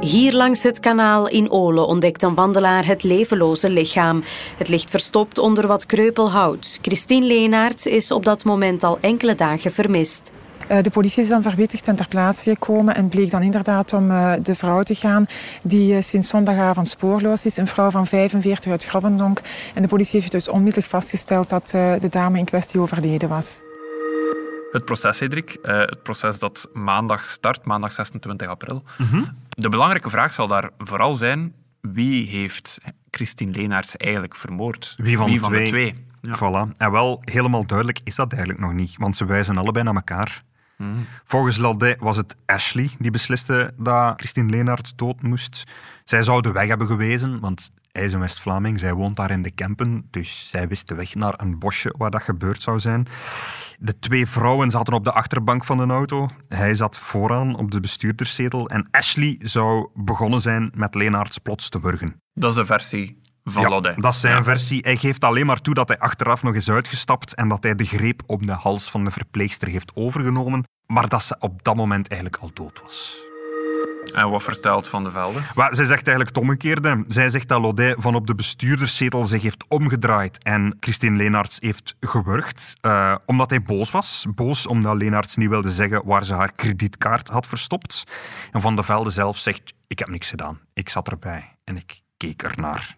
Hier 0.00 0.32
langs 0.32 0.62
het 0.62 0.80
kanaal 0.80 1.28
in 1.28 1.50
Ole 1.50 1.80
ontdekt 1.80 2.22
een 2.22 2.34
wandelaar 2.34 2.86
het 2.86 3.02
levenloze 3.02 3.70
lichaam. 3.70 4.22
Het 4.56 4.68
ligt 4.68 4.90
verstopt 4.90 5.38
onder 5.38 5.66
wat 5.66 5.86
kreupelhout. 5.86 6.78
Christine 6.82 7.26
Leenaerts 7.26 7.86
is 7.86 8.10
op 8.10 8.24
dat 8.24 8.44
moment 8.44 8.82
al 8.82 8.98
enkele 9.00 9.34
dagen 9.34 9.72
vermist. 9.72 10.32
Eh, 10.70 10.82
De 10.82 10.90
politie 10.90 11.22
is 11.22 11.28
dan 11.28 11.42
verwittigd 11.42 11.88
en 11.88 11.96
ter 11.96 12.08
plaatse 12.08 12.50
gekomen 12.50 12.94
en 12.94 13.08
bleek 13.08 13.30
dan 13.30 13.42
inderdaad 13.42 13.92
om 13.92 14.10
eh, 14.10 14.32
de 14.42 14.54
vrouw 14.54 14.82
te 14.82 14.94
gaan 14.94 15.26
die 15.62 15.94
eh, 15.94 16.02
sinds 16.02 16.28
zondagavond 16.28 16.88
spoorloos 16.88 17.44
is. 17.44 17.56
Een 17.56 17.66
vrouw 17.66 17.90
van 17.90 18.06
45 18.06 18.70
uit 18.70 18.84
Grobbendonk. 18.84 19.40
En 19.74 19.82
de 19.82 19.88
politie 19.88 20.20
heeft 20.20 20.32
dus 20.32 20.48
onmiddellijk 20.48 20.90
vastgesteld 20.90 21.48
dat 21.48 21.72
eh, 21.74 21.92
de 21.98 22.08
dame 22.08 22.38
in 22.38 22.44
kwestie 22.44 22.80
overleden 22.80 23.28
was. 23.28 23.62
Het 24.72 24.84
proces, 24.84 25.16
Cedric. 25.16 25.50
Eh, 25.62 25.78
het 25.78 26.02
proces 26.02 26.38
dat 26.38 26.68
maandag 26.72 27.24
start, 27.24 27.64
maandag 27.64 27.92
26 27.92 28.48
april. 28.48 28.82
De 29.48 29.68
belangrijke 29.68 30.10
vraag 30.10 30.32
zal 30.32 30.46
daar 30.46 30.70
vooral 30.78 31.14
zijn, 31.14 31.52
wie 31.80 32.28
heeft 32.28 32.78
Christine 33.10 33.52
Leenaerts 33.52 33.96
eigenlijk 33.96 34.36
vermoord? 34.36 34.94
Wie 34.96 35.16
van 35.16 35.30
de 35.30 35.38
de 35.40 35.46
twee? 35.46 35.66
twee? 35.66 35.94
Ja. 36.22 36.36
Voilà. 36.36 36.76
En 36.76 36.90
wel, 36.90 37.22
helemaal 37.24 37.66
duidelijk 37.66 38.00
is 38.04 38.14
dat 38.14 38.32
eigenlijk 38.32 38.62
nog 38.62 38.72
niet, 38.72 38.94
want 38.98 39.16
ze 39.16 39.24
wijzen 39.24 39.58
allebei 39.58 39.84
naar 39.84 39.94
elkaar. 39.94 40.42
Volgens 41.24 41.56
Laudet 41.56 42.00
was 42.00 42.16
het 42.16 42.36
Ashley 42.46 42.90
die 42.98 43.10
besliste 43.10 43.72
dat 43.76 44.12
Christine 44.16 44.50
Leenaerts 44.50 44.96
dood 44.96 45.22
moest. 45.22 45.64
Zij 46.04 46.22
zou 46.22 46.40
de 46.40 46.52
weg 46.52 46.68
hebben 46.68 46.86
gewezen, 46.86 47.40
want 47.40 47.70
hij 47.92 48.04
is 48.04 48.12
een 48.12 48.20
West-Vlaming, 48.20 48.80
zij 48.80 48.92
woont 48.92 49.16
daar 49.16 49.30
in 49.30 49.42
de 49.42 49.50
Kempen, 49.50 50.06
dus 50.10 50.48
zij 50.48 50.68
wist 50.68 50.88
de 50.88 50.94
weg 50.94 51.14
naar 51.14 51.34
een 51.36 51.58
bosje 51.58 51.94
waar 51.98 52.10
dat 52.10 52.22
gebeurd 52.22 52.62
zou 52.62 52.80
zijn. 52.80 53.06
De 53.78 53.98
twee 53.98 54.26
vrouwen 54.26 54.70
zaten 54.70 54.94
op 54.94 55.04
de 55.04 55.12
achterbank 55.12 55.64
van 55.64 55.76
de 55.76 55.86
auto. 55.86 56.28
Hij 56.48 56.74
zat 56.74 56.98
vooraan 56.98 57.56
op 57.56 57.70
de 57.70 57.80
bestuurderszetel 57.80 58.68
en 58.68 58.88
Ashley 58.90 59.34
zou 59.38 59.88
begonnen 59.94 60.40
zijn 60.40 60.72
met 60.74 60.94
Leenaerts 60.94 61.38
plots 61.38 61.68
te 61.68 61.80
wurgen. 61.80 62.20
Dat 62.34 62.50
is 62.50 62.56
de 62.56 62.66
versie 62.66 63.19
van 63.50 63.62
Ja, 63.62 63.80
dat 63.80 64.12
is 64.14 64.20
zijn 64.20 64.36
Ja. 64.36 64.42
versie. 64.42 64.80
Hij 64.82 64.96
geeft 64.96 65.24
alleen 65.24 65.46
maar 65.46 65.60
toe 65.60 65.74
dat 65.74 65.88
hij 65.88 65.98
achteraf 65.98 66.42
nog 66.42 66.54
is 66.54 66.70
uitgestapt 66.70 67.34
en 67.34 67.48
dat 67.48 67.62
hij 67.62 67.74
de 67.74 67.84
greep 67.84 68.22
op 68.26 68.46
de 68.46 68.52
hals 68.52 68.90
van 68.90 69.04
de 69.04 69.10
verpleegster 69.10 69.68
heeft 69.68 69.90
overgenomen, 69.94 70.64
maar 70.86 71.08
dat 71.08 71.22
ze 71.22 71.36
op 71.38 71.64
dat 71.64 71.76
moment 71.76 72.08
eigenlijk 72.08 72.42
al 72.42 72.50
dood 72.54 72.80
was. 72.82 73.28
En 74.14 74.30
wat 74.30 74.42
vertelt 74.42 74.88
Van 74.88 75.04
de 75.04 75.10
Velde? 75.10 75.40
Maar 75.54 75.74
zij 75.74 75.84
zegt 75.84 76.06
eigenlijk 76.06 76.36
het 76.36 76.44
omgekeerde. 76.44 77.04
Zij 77.08 77.28
zegt 77.28 77.48
dat 77.48 77.60
Laudet 77.60 77.94
van 77.98 78.14
op 78.14 78.26
de 78.26 78.34
bestuurderszetel 78.34 79.24
zich 79.24 79.42
heeft 79.42 79.64
omgedraaid 79.68 80.42
en 80.42 80.76
Christine 80.80 81.16
Leenaerts 81.16 81.56
heeft 81.60 81.96
gewurgd, 82.00 82.74
eh, 82.80 83.14
omdat 83.26 83.50
hij 83.50 83.62
boos 83.62 83.90
was. 83.90 84.26
Boos 84.34 84.66
omdat 84.66 84.96
Leenaerts 84.96 85.36
niet 85.36 85.48
wilde 85.48 85.70
zeggen 85.70 86.02
waar 86.04 86.24
ze 86.24 86.34
haar 86.34 86.52
kredietkaart 86.52 87.28
had 87.28 87.46
verstopt. 87.46 88.04
En 88.52 88.60
Van 88.60 88.76
de 88.76 88.82
Velde 88.82 89.10
zelf 89.10 89.36
zegt, 89.38 89.72
ik 89.86 89.98
heb 89.98 90.08
niks 90.08 90.28
gedaan. 90.30 90.58
Ik 90.74 90.88
zat 90.88 91.08
erbij 91.08 91.56
en 91.64 91.76
ik 91.76 92.00
keek 92.16 92.42
ernaar. 92.42 92.96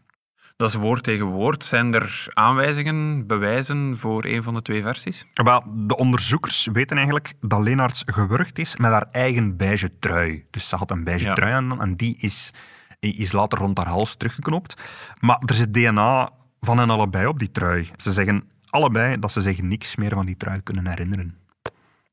Dat 0.62 0.70
is 0.70 0.76
woord 0.76 1.02
tegen 1.02 1.26
woord. 1.26 1.64
Zijn 1.64 1.94
er 1.94 2.26
aanwijzingen, 2.32 3.26
bewijzen 3.26 3.98
voor 3.98 4.24
een 4.24 4.42
van 4.42 4.54
de 4.54 4.62
twee 4.62 4.82
versies? 4.82 5.26
Wel, 5.34 5.62
de 5.66 5.96
onderzoekers 5.96 6.68
weten 6.72 6.96
eigenlijk 6.96 7.34
dat 7.40 7.60
Leenaerts 7.60 8.02
gewurgd 8.06 8.58
is 8.58 8.76
met 8.76 8.90
haar 8.90 9.06
eigen 9.10 9.56
beige 9.56 9.90
trui. 9.98 10.44
Dus 10.50 10.68
ze 10.68 10.76
had 10.76 10.90
een 10.90 11.04
beige 11.04 11.24
Ja. 11.24 11.34
trui 11.34 11.52
aan 11.52 11.80
en 11.80 11.96
die 11.96 12.16
is, 12.20 12.52
is 13.00 13.32
later 13.32 13.58
rond 13.58 13.78
haar 13.78 13.86
hals 13.88 14.14
teruggeknopt. 14.14 14.82
Maar 15.20 15.42
er 15.46 15.54
zit 15.54 15.74
DNA 15.74 16.30
van 16.60 16.78
hen 16.78 16.90
allebei 16.90 17.26
op 17.26 17.38
die 17.38 17.50
trui. 17.50 17.90
Ze 17.96 18.12
zeggen 18.12 18.44
allebei 18.70 19.18
dat 19.18 19.32
ze 19.32 19.40
zich 19.40 19.62
niks 19.62 19.96
meer 19.96 20.10
van 20.10 20.26
die 20.26 20.36
trui 20.36 20.60
kunnen 20.60 20.86
herinneren. 20.86 21.36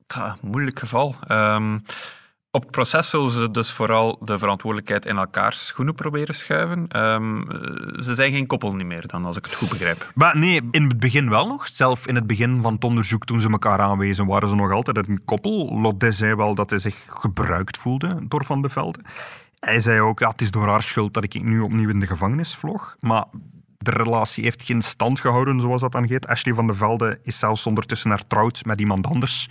Ja, 0.07 0.37
moeilijk 0.41 0.79
geval. 0.79 1.15
Ehm, 1.27 1.77
op 2.51 2.61
het 2.61 2.71
proces 2.71 3.09
zullen 3.09 3.29
ze 3.29 3.51
dus 3.51 3.71
vooral 3.71 4.17
de 4.21 4.37
verantwoordelijkheid 4.37 5.05
in 5.05 5.17
elkaars 5.17 5.67
schoenen 5.67 5.95
proberen 5.95 6.35
schuiven. 6.35 6.87
Ehm, 6.87 7.51
eh, 7.51 8.01
ze 8.01 8.13
zijn 8.13 8.31
geen 8.31 8.47
koppel 8.47 8.75
niet 8.75 8.85
meer, 8.85 9.07
dan, 9.07 9.25
als 9.25 9.37
ik 9.37 9.45
het 9.45 9.53
goed 9.53 9.69
begrijp. 9.69 10.11
Maar 10.15 10.37
nee, 10.37 10.61
in 10.71 10.83
het 10.83 10.99
begin 10.99 11.29
wel 11.29 11.47
nog. 11.47 11.67
Zelf 11.67 12.07
in 12.07 12.15
het 12.15 12.27
begin 12.27 12.61
van 12.61 12.73
het 12.73 12.83
onderzoek, 12.83 13.25
toen 13.25 13.39
ze 13.39 13.49
elkaar 13.49 13.79
aanwezen, 13.79 14.25
waren 14.25 14.49
ze 14.49 14.55
nog 14.55 14.71
altijd 14.71 14.97
een 14.97 15.21
koppel. 15.25 15.81
Laudet 15.81 16.15
zei 16.15 16.35
wel 16.35 16.55
dat 16.55 16.69
hij 16.69 16.79
zich 16.79 17.05
gebruikt 17.07 17.77
voelde 17.77 18.19
door 18.27 18.45
Van 18.45 18.61
de 18.61 18.69
Velde. 18.69 18.99
Hij 19.59 19.79
zei 19.79 20.01
ook, 20.01 20.19
ja, 20.19 20.29
het 20.29 20.41
is 20.41 20.51
door 20.51 20.67
haar 20.67 20.83
schuld 20.83 21.13
dat 21.13 21.23
ik 21.23 21.43
nu 21.43 21.59
opnieuw 21.59 21.89
in 21.89 21.99
de 21.99 22.07
gevangenis 22.07 22.55
vloog. 22.55 22.95
Maar 22.99 23.25
de 23.77 23.91
relatie 23.91 24.43
heeft 24.43 24.63
geen 24.63 24.81
stand 24.81 25.19
gehouden, 25.19 25.59
zoals 25.59 25.81
dat 25.81 25.91
dan 25.91 26.03
heet. 26.03 26.27
Ashley 26.27 26.53
van 26.53 26.67
de 26.67 26.73
Velde 26.73 27.19
is 27.23 27.39
zelfs 27.39 27.65
ondertussen 27.65 28.09
hertrouwd 28.09 28.65
met 28.65 28.79
iemand 28.79 29.07
anders. 29.07 29.49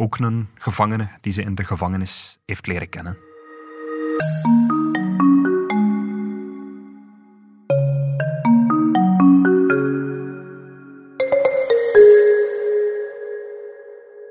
Ook 0.00 0.18
een 0.18 0.48
gevangene 0.54 1.08
die 1.20 1.32
ze 1.32 1.42
in 1.42 1.54
de 1.54 1.64
gevangenis 1.64 2.38
heeft 2.46 2.66
leren 2.66 2.88
kennen. 2.88 3.18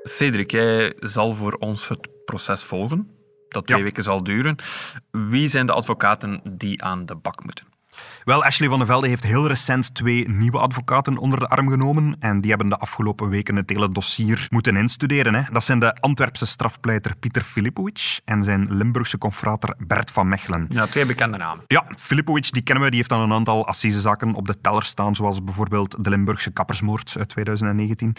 Cedric, 0.02 0.50
jij 0.50 0.92
zal 0.96 1.34
voor 1.34 1.52
ons 1.52 1.88
het 1.88 2.24
proces 2.24 2.62
volgen. 2.64 3.10
Dat 3.48 3.66
twee 3.66 3.78
Ja. 3.78 3.84
weken 3.84 4.02
zal 4.02 4.22
duren. 4.22 4.56
Wie 5.10 5.48
zijn 5.48 5.66
de 5.66 5.72
advocaten 5.72 6.40
die 6.56 6.82
aan 6.82 7.06
de 7.06 7.16
bak 7.16 7.44
moeten? 7.44 7.69
Wel, 8.24 8.44
Ashley 8.44 8.68
van 8.68 8.78
der 8.78 8.86
Velde 8.86 9.08
heeft 9.08 9.22
heel 9.22 9.46
recent 9.46 9.94
twee 9.94 10.28
nieuwe 10.28 10.58
advocaten 10.58 11.16
onder 11.16 11.38
de 11.38 11.46
arm 11.46 11.68
genomen. 11.68 12.16
En 12.18 12.40
die 12.40 12.50
hebben 12.50 12.68
de 12.68 12.76
afgelopen 12.76 13.28
weken 13.28 13.56
het 13.56 13.70
hele 13.70 13.92
dossier 13.92 14.46
moeten 14.50 14.76
instuderen. 14.76 15.34
Hè. 15.34 15.42
Dat 15.52 15.64
zijn 15.64 15.78
de 15.78 15.94
Antwerpse 15.94 16.46
strafpleiter 16.46 17.16
Pieter 17.16 17.42
Filipovic 17.42 18.20
en 18.24 18.42
zijn 18.42 18.76
Limburgse 18.76 19.18
confrater 19.18 19.74
Bert 19.86 20.10
van 20.10 20.28
Mechelen. 20.28 20.66
Ja, 20.68 20.86
twee 20.86 21.06
bekende 21.06 21.36
namen. 21.36 21.64
Ja, 21.66 21.84
Filipovic, 21.96 22.52
die 22.52 22.62
kennen 22.62 22.84
we, 22.84 22.90
die 22.90 22.98
heeft 22.98 23.10
dan 23.10 23.20
een 23.20 23.32
aantal 23.32 23.66
assisezaken 23.66 24.34
op 24.34 24.46
de 24.46 24.60
teller 24.60 24.84
staan, 24.84 25.14
zoals 25.14 25.44
bijvoorbeeld 25.44 26.04
de 26.04 26.10
Limburgse 26.10 26.50
kappersmoord 26.50 27.14
uit 27.18 27.28
2019. 27.28 28.16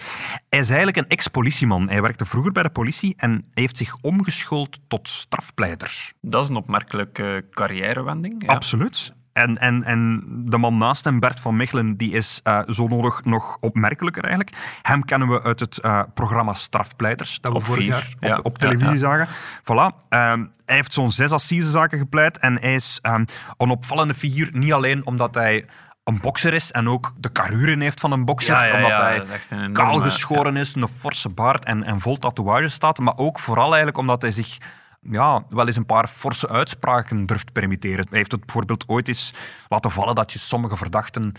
Hij 0.49 0.59
is 0.59 0.69
eigenlijk 0.69 0.97
een 0.97 1.07
ex-politieman. 1.07 1.89
Hij 1.89 2.01
werkte 2.01 2.25
vroeger 2.25 2.51
bij 2.51 2.63
de 2.63 2.69
politie 2.69 3.13
en 3.17 3.45
heeft 3.53 3.77
zich 3.77 3.95
omgeschoold 4.01 4.79
tot 4.87 5.09
strafpleiter. 5.09 6.11
Dat 6.21 6.43
is 6.43 6.49
een 6.49 6.55
opmerkelijke 6.55 7.45
carrièrewending. 7.51 8.43
Ja. 8.45 8.53
Absoluut. 8.53 9.13
En, 9.33 9.57
en, 9.57 9.83
en 9.83 10.23
de 10.45 10.57
man 10.57 10.77
naast 10.77 11.03
hem, 11.03 11.19
Bert 11.19 11.39
van 11.39 11.55
Mechelen, 11.55 11.97
die 11.97 12.11
is 12.11 12.39
eh, 12.43 12.59
zo 12.67 12.87
nodig 12.87 13.23
nog 13.23 13.57
opmerkelijker 13.59 14.23
eigenlijk. 14.23 14.55
Hem 14.81 15.05
kennen 15.05 15.27
we 15.27 15.41
uit 15.43 15.59
het 15.59 15.79
eh, 15.79 16.01
programma 16.13 16.53
Strafpleiters, 16.53 17.39
dat 17.41 17.51
we 17.51 17.57
Op 17.57 17.63
vorig 17.63 17.81
vier, 17.81 17.89
jaar 17.91 18.07
op, 18.19 18.23
ja. 18.27 18.39
op 18.43 18.57
televisie 18.57 18.93
Ja, 18.93 18.99
zagen. 18.99 19.27
Voilà. 19.61 20.07
Ehm, 20.09 20.45
hij 20.65 20.75
heeft 20.75 20.93
zo'n 20.93 21.11
zes 21.11 21.31
assisezaken 21.31 21.97
gepleit 21.99 22.37
en 22.37 22.59
hij 22.59 22.73
is 22.75 22.99
ehm, 23.01 23.23
een 23.57 23.69
opvallende 23.69 24.13
figuur, 24.13 24.49
niet 24.53 24.73
alleen 24.73 25.05
omdat 25.05 25.35
hij 25.35 25.65
een 26.03 26.19
bokser 26.21 26.53
is 26.53 26.71
en 26.71 26.89
ook 26.89 27.13
de 27.17 27.31
carruren 27.31 27.81
heeft 27.81 27.99
van 27.99 28.11
een 28.11 28.25
bokser, 28.25 28.53
Ja, 28.55 28.63
ja, 28.63 28.75
omdat 28.75 28.89
ja, 28.89 29.03
hij 29.03 29.21
enorme- 29.49 29.71
kaal 29.73 29.97
geschoren 29.97 30.57
is, 30.57 30.75
een 30.75 30.87
forse 30.87 31.29
baard 31.29 31.65
en, 31.65 31.83
en 31.83 31.99
vol 31.99 32.17
tatoeages 32.17 32.73
staat, 32.73 32.99
maar 32.99 33.13
ook 33.17 33.39
vooral 33.39 33.67
eigenlijk 33.67 33.97
omdat 33.97 34.21
hij 34.21 34.31
zich 34.31 34.57
ja, 35.01 35.45
wel 35.49 35.67
eens 35.67 35.75
een 35.75 35.85
paar 35.85 36.07
forse 36.07 36.47
uitspraken 36.49 37.25
durft 37.25 37.51
permitteren. 37.51 38.05
Hij 38.09 38.17
heeft 38.17 38.31
het 38.31 38.45
bijvoorbeeld 38.45 38.87
ooit 38.87 39.07
eens 39.07 39.33
laten 39.67 39.91
vallen 39.91 40.15
dat 40.15 40.33
je 40.33 40.39
sommige 40.39 40.77
verdachten 40.77 41.33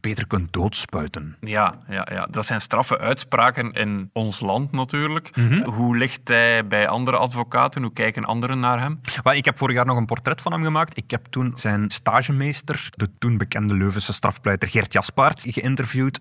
beter 0.00 0.26
kunt 0.26 0.52
doodspuiten. 0.52 1.36
Ja, 1.40 1.74
ja, 1.88 2.06
ja, 2.12 2.26
dat 2.30 2.46
zijn 2.46 2.60
straffe 2.60 2.98
uitspraken 2.98 3.72
in 3.72 4.10
ons 4.12 4.40
land 4.40 4.72
natuurlijk. 4.72 5.36
Mhm. 5.36 5.64
Hoe 5.70 5.96
ligt 5.96 6.28
hij 6.28 6.66
bij 6.66 6.88
andere 6.88 7.16
advocaten? 7.16 7.82
Hoe 7.82 7.92
kijken 7.92 8.24
anderen 8.24 8.60
naar 8.60 8.80
hem? 8.80 9.00
Maar 9.22 9.36
ik 9.36 9.44
heb 9.44 9.58
vorig 9.58 9.76
jaar 9.76 9.86
nog 9.86 9.96
een 9.96 10.06
portret 10.06 10.40
van 10.40 10.52
hem 10.52 10.64
gemaakt. 10.64 10.96
Ik 10.96 11.10
heb 11.10 11.26
toen 11.26 11.52
zijn 11.54 11.90
stagemeester, 11.90 12.88
de 12.90 13.08
toen 13.18 13.36
bekende 13.36 13.74
Leuvense 13.74 14.12
strafpleiter 14.12 14.68
Geert 14.68 14.92
Jaspaert, 14.92 15.44
geïnterviewd. 15.48 16.20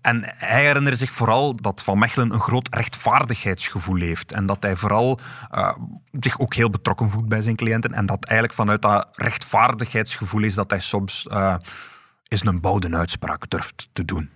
En 0.00 0.22
hij 0.24 0.64
herinnerde 0.64 0.98
zich 0.98 1.10
vooral 1.10 1.56
dat 1.56 1.82
Van 1.82 1.98
Mechelen 1.98 2.32
een 2.32 2.40
groot 2.40 2.68
rechtvaardigheidsgevoel 2.74 4.00
heeft. 4.00 4.32
En 4.32 4.46
dat 4.46 4.62
hij 4.62 4.76
vooral 4.76 5.20
eh, 5.50 5.76
zich 6.20 6.38
ook 6.38 6.54
heel 6.54 6.70
betrokken 6.70 7.10
voelt 7.10 7.28
bij 7.28 7.42
zijn 7.42 7.56
cliënten. 7.56 7.92
En 7.92 8.06
dat 8.06 8.24
eigenlijk 8.24 8.58
vanuit 8.58 8.82
dat 8.82 9.08
rechtvaardigheidsgevoel 9.12 10.42
is 10.42 10.54
dat 10.54 10.70
hij 10.70 10.80
soms 10.80 11.26
uh, 11.30 11.54
eens 12.28 12.46
een 12.46 12.60
bouwde 12.60 12.96
uitspraak 12.96 13.50
durft 13.50 13.88
te 13.92 14.04
doen. 14.04 14.30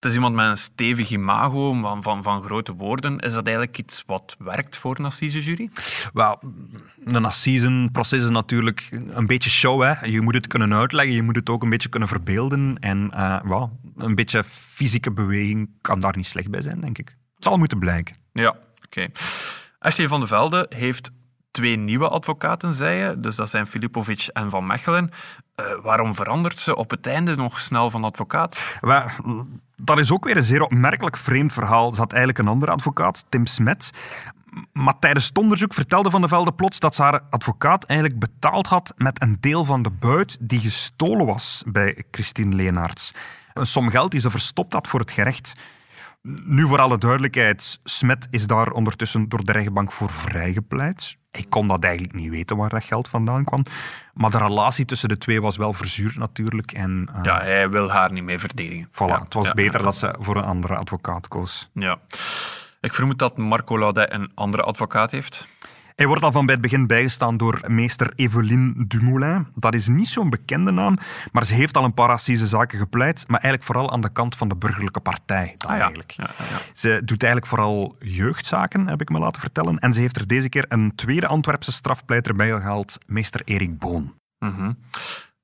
Het 0.00 0.10
is 0.10 0.14
iemand 0.14 0.34
met 0.34 0.46
een 0.46 0.56
stevig 0.56 1.10
imago 1.10 1.74
van, 1.80 2.02
van, 2.02 2.22
van 2.22 2.42
grote 2.42 2.74
woorden. 2.74 3.18
Is 3.18 3.32
dat 3.32 3.46
eigenlijk 3.46 3.78
iets 3.78 4.02
wat 4.06 4.36
werkt 4.38 4.76
voor 4.76 4.98
een 4.98 5.04
assisejury? 5.04 5.70
Wel, 6.12 6.40
een 7.04 7.24
assisenproces 7.24 8.22
is 8.22 8.28
natuurlijk 8.28 8.88
een 8.90 9.26
beetje 9.26 9.50
show. 9.50 9.82
Hè. 9.82 10.06
Je 10.06 10.20
moet 10.20 10.34
het 10.34 10.46
kunnen 10.46 10.74
uitleggen, 10.74 11.14
je 11.14 11.22
moet 11.22 11.36
het 11.36 11.48
ook 11.48 11.62
een 11.62 11.68
beetje 11.68 11.88
kunnen 11.88 12.08
verbeelden. 12.08 12.78
En 12.78 13.10
uh, 13.14 13.66
een 13.96 14.14
beetje 14.14 14.44
fysieke 14.44 15.12
beweging 15.12 15.70
kan 15.80 16.00
daar 16.00 16.16
niet 16.16 16.26
slecht 16.26 16.50
bij 16.50 16.62
zijn, 16.62 16.80
denk 16.80 16.98
ik. 16.98 17.08
Het 17.34 17.44
zal 17.44 17.56
moeten 17.56 17.78
blijken. 17.78 18.16
Ja, 18.32 18.48
oké. 18.48 18.58
Okay. 18.84 19.12
Ashley 19.78 20.08
van 20.08 20.20
de 20.20 20.26
Velde 20.26 20.66
heeft 20.68 21.10
twee 21.58 21.76
nieuwe 21.76 22.08
advocaten, 22.08 22.74
zei 22.74 22.98
je. 22.98 23.20
Dus 23.20 23.36
dat 23.36 23.50
zijn 23.50 23.66
Filipovic 23.66 24.28
en 24.32 24.50
Van 24.50 24.66
Mechelen. 24.66 25.10
Uh, 25.60 25.66
waarom 25.82 26.14
verandert 26.14 26.58
ze 26.58 26.76
op 26.76 26.90
het 26.90 27.06
einde 27.06 27.36
nog 27.36 27.60
snel 27.60 27.90
van 27.90 28.04
advocaat? 28.04 28.78
Dat 29.76 29.98
is 29.98 30.12
ook 30.12 30.24
weer 30.24 30.36
een 30.36 30.42
zeer 30.42 30.62
opmerkelijk 30.62 31.16
vreemd 31.16 31.52
verhaal. 31.52 31.96
Had 31.96 32.12
eigenlijk 32.12 32.38
een 32.38 32.48
andere 32.48 32.72
advocaat, 32.72 33.24
Tim 33.28 33.46
Smet. 33.46 33.90
Maar 34.72 34.98
tijdens 34.98 35.26
het 35.26 35.38
onderzoek 35.38 35.74
vertelde 35.74 36.10
Van 36.10 36.20
de 36.20 36.28
Velde 36.28 36.52
plots 36.52 36.78
dat 36.78 36.94
ze 36.94 37.02
haar 37.02 37.20
advocaat 37.30 37.84
eigenlijk 37.84 38.20
betaald 38.20 38.66
had 38.66 38.92
met 38.96 39.22
een 39.22 39.36
deel 39.40 39.64
van 39.64 39.82
de 39.82 39.90
buit 39.90 40.36
die 40.40 40.60
gestolen 40.60 41.26
was 41.26 41.62
bij 41.66 42.04
Christine 42.10 42.54
Leenaerts. 42.54 43.14
Een 43.52 43.66
som 43.66 43.90
geld 43.90 44.10
die 44.10 44.20
ze 44.20 44.30
verstopt 44.30 44.72
had 44.72 44.88
voor 44.88 45.00
het 45.00 45.10
gerecht. 45.10 45.54
Nu 46.44 46.66
voor 46.66 46.78
alle 46.78 46.98
duidelijkheid, 46.98 47.80
Smet 47.84 48.26
is 48.30 48.46
daar 48.46 48.70
ondertussen 48.70 49.28
door 49.28 49.44
de 49.44 49.52
rechtbank 49.52 49.92
voor 49.92 50.10
vrijgepleit. 50.10 51.17
Ik 51.30 51.50
kon 51.50 51.68
dat 51.68 51.84
eigenlijk 51.84 52.14
niet 52.14 52.30
weten 52.30 52.56
waar 52.56 52.68
dat 52.68 52.84
geld 52.84 53.08
vandaan 53.08 53.44
kwam. 53.44 53.62
Maar 54.14 54.30
de 54.30 54.38
relatie 54.38 54.84
tussen 54.84 55.08
de 55.08 55.18
twee 55.18 55.40
was 55.40 55.56
wel 55.56 55.72
verzuurd 55.72 56.16
natuurlijk. 56.16 56.72
En, 56.72 57.08
uh, 57.16 57.18
ja, 57.22 57.40
hij 57.40 57.70
wil 57.70 57.90
haar 57.90 58.12
niet 58.12 58.22
meer 58.22 58.38
verdedigen. 58.38 58.88
Voilà, 58.88 59.06
ja, 59.06 59.20
het 59.20 59.34
was 59.34 59.46
ja, 59.46 59.52
beter 59.52 59.78
ja. 59.78 59.84
dat 59.84 59.96
ze 59.96 60.14
voor 60.18 60.36
een 60.36 60.44
andere 60.44 60.76
advocaat 60.76 61.28
koos. 61.28 61.70
Ja. 61.72 61.98
Ik 62.80 62.94
vermoed 62.94 63.18
dat 63.18 63.36
Marco 63.36 63.78
Laudet 63.78 64.12
een 64.12 64.30
andere 64.34 64.62
advocaat 64.62 65.10
heeft. 65.10 65.46
Hij 65.98 66.06
wordt 66.06 66.22
al 66.22 66.32
van 66.32 66.46
bij 66.46 66.54
het 66.54 66.62
begin 66.62 66.86
bijgestaan 66.86 67.36
door 67.36 67.60
meester 67.66 68.12
Eveline 68.14 68.86
Dumoulin. 68.86 69.46
Dat 69.54 69.74
is 69.74 69.88
niet 69.88 70.08
zo'n 70.08 70.30
bekende 70.30 70.70
naam, 70.70 70.98
maar 71.32 71.46
ze 71.46 71.54
heeft 71.54 71.76
al 71.76 71.84
een 71.84 71.94
paar 71.94 72.08
assise 72.08 72.46
zaken 72.46 72.78
gepleit, 72.78 73.24
maar 73.28 73.40
eigenlijk 73.40 73.64
vooral 73.64 73.92
aan 73.92 74.00
de 74.00 74.12
kant 74.12 74.36
van 74.36 74.48
de 74.48 74.56
burgerlijke 74.56 75.00
partij. 75.00 75.54
Dan 75.56 75.70
ah, 75.70 75.76
ja. 75.76 75.82
eigenlijk. 75.82 76.10
Ja, 76.10 76.30
ja, 76.38 76.58
ze 76.72 77.00
doet 77.04 77.22
eigenlijk 77.22 77.46
vooral 77.46 77.96
jeugdzaken, 78.00 78.86
heb 78.86 79.00
ik 79.00 79.08
me 79.08 79.18
laten 79.18 79.40
vertellen. 79.40 79.78
En 79.78 79.92
ze 79.92 80.00
heeft 80.00 80.16
er 80.16 80.26
deze 80.26 80.48
keer 80.48 80.64
een 80.68 80.94
tweede 80.94 81.26
Antwerpse 81.26 81.72
strafpleiter 81.72 82.34
bij 82.34 82.50
gehaald, 82.50 82.98
meester 83.06 83.40
Erik 83.44 83.78
Boon. 83.78 84.14
Mm 84.38 84.54
-hmm. 84.54 84.78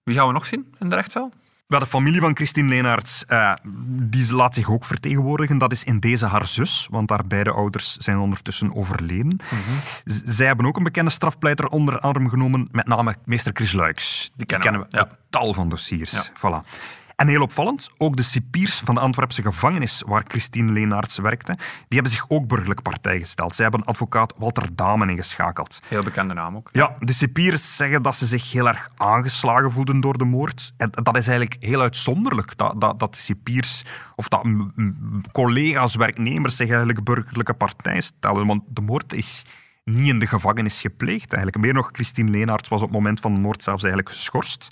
Wie 0.03 0.15
gaan 0.15 0.27
we 0.27 0.33
nog 0.33 0.47
zien 0.47 0.75
in 0.79 0.89
de 0.89 0.95
rechtszaal? 0.95 1.33
Wel, 1.75 1.83
de 1.83 1.89
familie 1.89 2.21
van 2.21 2.37
Christine 2.37 2.69
Leenaerts 2.69 3.25
uh, 3.29 3.53
die 4.03 4.35
laat 4.35 4.55
zich 4.55 4.71
ook 4.71 4.85
vertegenwoordigen. 4.85 5.59
Dat 5.59 5.73
is 5.73 5.85
in 5.85 5.99
deze 5.99 6.27
haar 6.27 6.47
zus, 6.47 6.89
want 6.91 7.11
haar 7.11 7.27
beide 7.27 7.51
ouders 7.51 7.97
zijn 7.97 8.19
ondertussen 8.19 8.75
overleden. 8.75 9.27
Mm 9.27 9.39
-hmm. 9.49 9.81
Zij 10.25 10.47
hebben 10.47 10.67
ook 10.67 10.77
een 10.77 10.83
bekende 10.83 11.11
strafpleiter 11.11 11.67
onder 11.67 11.99
arm 11.99 12.29
genomen, 12.29 12.69
met 12.73 12.87
name 12.87 13.17
meester 13.25 13.53
Chris 13.55 13.73
Luiks. 13.73 14.31
Die 14.37 14.47
kennen, 14.47 14.71
kennen 14.71 14.89
we 14.91 14.97
ja. 14.97 15.03
uit 15.03 15.19
tal 15.31 15.55
van 15.55 15.69
dossiers. 15.69 16.11
Ja. 16.13 16.25
Voilà. 16.27 16.69
En 17.17 17.29
heel 17.29 17.43
opvallend, 17.43 17.91
ook 17.99 18.17
de 18.17 18.23
cipiers 18.23 18.79
van 18.79 18.95
de 18.95 19.01
Antwerpse 19.01 19.43
gevangenis 19.43 20.03
waar 20.07 20.25
Christine 20.29 20.73
Leenaerts 20.73 21.19
werkte, 21.19 21.55
die 21.55 21.65
hebben 21.89 22.13
zich 22.13 22.25
ook 22.29 22.47
burgerlijk 22.47 22.83
partij 22.83 23.19
gesteld. 23.19 23.55
Zij 23.55 23.65
hebben 23.65 23.85
advocaat 23.85 24.35
Walter 24.39 24.69
Damen 24.75 25.09
ingeschakeld. 25.09 25.81
Heel 25.89 26.03
bekende 26.03 26.35
naam 26.35 26.57
ook. 26.57 26.69
Ja, 26.73 26.97
de 26.99 27.13
cipiers 27.13 27.77
zeggen 27.77 28.03
dat 28.03 28.17
ze 28.17 28.27
zich 28.27 28.53
heel 28.53 28.69
erg 28.69 28.91
aangeslagen 28.97 29.73
voelden 29.73 30.01
door 30.01 30.19
de 30.19 30.25
moord. 30.25 30.73
En 30.77 30.91
dat 30.91 31.17
is 31.17 31.29
eigenlijk 31.29 31.65
heel 31.65 31.81
uitzonderlijk, 31.81 32.57
dat, 32.57 32.81
dat, 32.81 32.99
dat 32.99 33.15
de 33.15 33.21
cipiers 33.21 33.85
of 34.17 34.29
dat 34.29 34.47
collega's, 35.33 35.97
werknemers 35.97 36.57
zich 36.57 36.69
eigenlijk 36.69 37.05
burgerlijke 37.05 37.55
partij 37.55 38.01
stellen. 38.01 38.47
Want 38.47 38.63
de 38.67 38.81
moord 38.81 39.13
is 39.13 39.45
niet 39.85 40.09
in 40.09 40.19
de 40.19 40.27
gevangenis 40.27 40.81
gepleegd 40.81 41.33
eigenlijk. 41.33 41.65
Meer 41.65 41.75
nog, 41.75 41.89
Christine 41.93 42.31
Leenaerts 42.31 42.69
was 42.69 42.81
op 42.81 42.89
het 42.89 42.97
moment 42.97 43.21
van 43.21 43.35
de 43.35 43.41
moord 43.41 43.63
zelfs 43.63 43.83
eigenlijk 43.83 44.15
geschorst. 44.15 44.71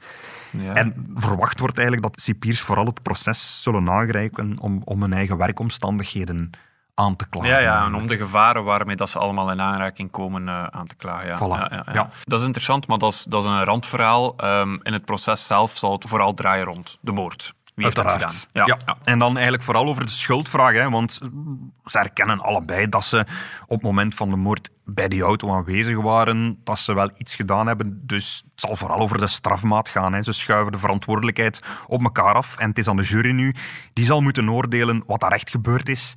Ja. 0.51 0.75
En 0.75 1.13
verwacht 1.15 1.61
wordt 1.61 1.79
eigenlijk 1.79 2.07
dat 2.07 2.21
cipiers 2.21 2.61
vooral 2.61 2.87
het 2.87 3.03
proces 3.03 3.63
zullen 3.63 3.91
aangrijpen 3.91 4.59
om, 4.59 4.83
om 4.85 5.03
hun 5.03 5.13
eigen 5.13 5.37
werkomstandigheden 5.37 6.51
aan 6.95 7.17
te 7.17 7.29
klagen. 7.29 7.51
Ja, 7.51 7.59
ja, 7.59 7.85
en 7.85 7.95
om 7.95 8.07
de 8.07 8.17
gevaren 8.17 8.65
waarmee 8.65 8.97
dat 8.97 9.11
ze 9.11 9.19
allemaal 9.19 9.51
in 9.51 9.61
aanraking 9.61 10.11
komen 10.11 10.43
uh, 10.43 10.65
aan 10.65 10.87
te 10.87 10.95
klagen. 10.95 11.29
Ja. 11.29 11.37
Voilà. 11.37 11.73
Ja, 11.73 11.93
ja. 11.93 12.09
Dat 12.25 12.41
is 12.41 12.47
interessant, 12.47 12.87
maar 12.87 12.99
dat 12.99 13.13
is, 13.13 13.25
dat 13.25 13.45
is 13.45 13.51
een 13.51 13.65
randverhaal. 13.65 14.35
Um, 14.45 14.81
in 14.83 14.93
het 14.93 15.05
proces 15.05 15.47
zelf 15.47 15.77
zal 15.77 15.93
het 15.93 16.05
vooral 16.09 16.35
draaien 16.35 16.65
rond 16.65 16.99
de 17.01 17.13
moord. 17.13 17.55
Wie 17.83 17.93
heeft 17.95 18.09
dat 18.09 18.13
gedaan? 18.13 18.67
Ja. 18.67 18.79
Ja. 18.87 18.97
En 19.05 19.19
dan 19.19 19.35
eigenlijk 19.35 19.65
vooral 19.65 19.87
over 19.87 20.05
de 20.05 20.11
schuldvraag. 20.11 20.73
Hè, 20.73 20.91
want 20.91 21.21
ze 21.85 21.99
erkennen 21.99 22.41
allebei 22.41 22.89
dat 22.89 23.05
ze 23.05 23.19
op 23.63 23.77
het 23.77 23.83
moment 23.83 24.15
van 24.15 24.31
de 24.31 24.37
moord 24.37 24.69
bij 24.85 25.09
die 25.09 25.23
auto 25.23 25.51
aanwezig 25.51 26.01
waren. 26.01 26.59
Dat 26.65 26.79
ze 26.79 26.95
wel 26.95 27.11
iets 27.17 27.35
gedaan 27.35 27.67
hebben. 27.67 28.07
Dus 28.07 28.43
het 28.51 28.61
zal 28.61 28.77
vooral 28.77 28.99
over 28.99 29.19
de 29.19 29.27
strafmaat 29.27 29.89
gaan. 29.89 30.13
Hè. 30.13 30.23
Ze 30.23 30.33
schuiven 30.33 30.73
de 30.73 30.79
verantwoordelijkheid 30.79 31.63
op 31.87 32.03
elkaar 32.03 32.35
af. 32.35 32.57
En 32.57 32.69
het 32.69 32.79
is 32.79 32.89
aan 32.89 32.97
de 32.97 33.03
jury 33.03 33.31
nu. 33.31 33.55
Die 33.93 34.05
zal 34.05 34.21
moeten 34.21 34.51
oordelen 34.51 35.03
wat 35.07 35.21
daar 35.21 35.33
echt 35.33 35.51
gebeurd 35.51 35.89
is. 35.89 36.15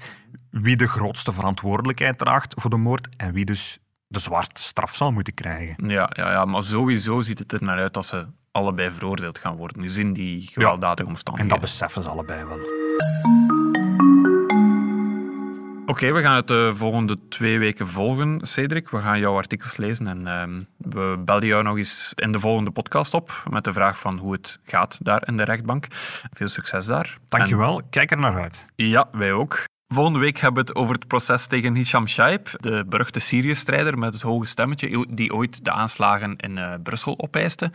Wie 0.49 0.75
de 0.75 0.87
grootste 0.87 1.33
verantwoordelijkheid 1.33 2.17
draagt 2.17 2.53
voor 2.57 2.69
de 2.69 2.77
moord. 2.77 3.07
En 3.17 3.33
wie 3.33 3.45
dus 3.45 3.79
de 4.07 4.19
zwaarste 4.19 4.61
straf 4.61 4.95
zal 4.95 5.11
moeten 5.11 5.33
krijgen. 5.33 5.89
Ja, 5.89 6.09
ja, 6.13 6.31
ja, 6.31 6.45
maar 6.45 6.61
sowieso 6.61 7.21
ziet 7.21 7.39
het 7.39 7.51
er 7.51 7.63
naar 7.63 7.79
uit 7.79 7.93
dat 7.93 8.05
ze 8.05 8.27
allebei 8.55 8.91
veroordeeld 8.91 9.37
gaan 9.37 9.55
worden. 9.55 9.81
Dus 9.81 9.97
in 9.97 10.13
die 10.13 10.49
gewelddadige 10.51 11.07
En 11.07 11.13
omstandigheden. 11.13 11.59
dat 11.59 11.69
beseffen 11.69 12.03
ze 12.03 12.09
allebei 12.09 12.45
wel. 12.45 12.59
Oké, 15.85 16.11
we 16.11 16.21
gaan 16.21 16.35
het 16.35 16.47
de 16.47 16.71
volgende 16.73 17.17
twee 17.29 17.59
weken 17.59 17.87
volgen, 17.87 18.39
Cedric. 18.41 18.89
We 18.89 18.99
gaan 18.99 19.19
jouw 19.19 19.35
artikels 19.35 19.77
lezen 19.77 20.07
en 20.07 20.27
ehm, 20.27 20.61
we 20.77 21.21
belden 21.25 21.47
jou 21.47 21.63
nog 21.63 21.77
eens 21.77 22.11
in 22.15 22.31
de 22.31 22.39
volgende 22.39 22.71
podcast 22.71 23.13
op 23.13 23.43
met 23.49 23.63
de 23.63 23.73
vraag 23.73 23.99
van 23.99 24.17
hoe 24.17 24.31
het 24.31 24.59
gaat 24.63 24.97
daar 25.01 25.27
in 25.27 25.37
de 25.37 25.43
rechtbank. 25.43 25.87
Veel 26.31 26.49
succes 26.49 26.85
daar. 26.85 27.17
Dankjewel, 27.27 27.81
kijk 27.89 28.11
er 28.11 28.17
naar 28.17 28.41
uit. 28.41 28.65
En, 28.75 28.87
ja, 28.87 29.07
wij 29.11 29.31
ook. 29.33 29.63
Volgende 29.93 30.19
week 30.19 30.37
hebben 30.37 30.63
we 30.63 30.69
het 30.69 30.79
over 30.79 30.95
het 30.95 31.07
proces 31.07 31.47
tegen 31.47 31.75
Hisham 31.75 32.07
Shaib, 32.07 32.49
de 32.59 32.83
beruchte 32.87 33.19
Syrië-strijder 33.19 33.97
met 33.97 34.13
het 34.13 34.21
hoge 34.21 34.45
stemmetje 34.45 35.05
die 35.09 35.33
ooit 35.33 35.65
de 35.65 35.71
aanslagen 35.71 36.35
in 36.35 36.57
uh, 36.57 36.73
Brussel 36.83 37.19
opeiste. 37.19 37.71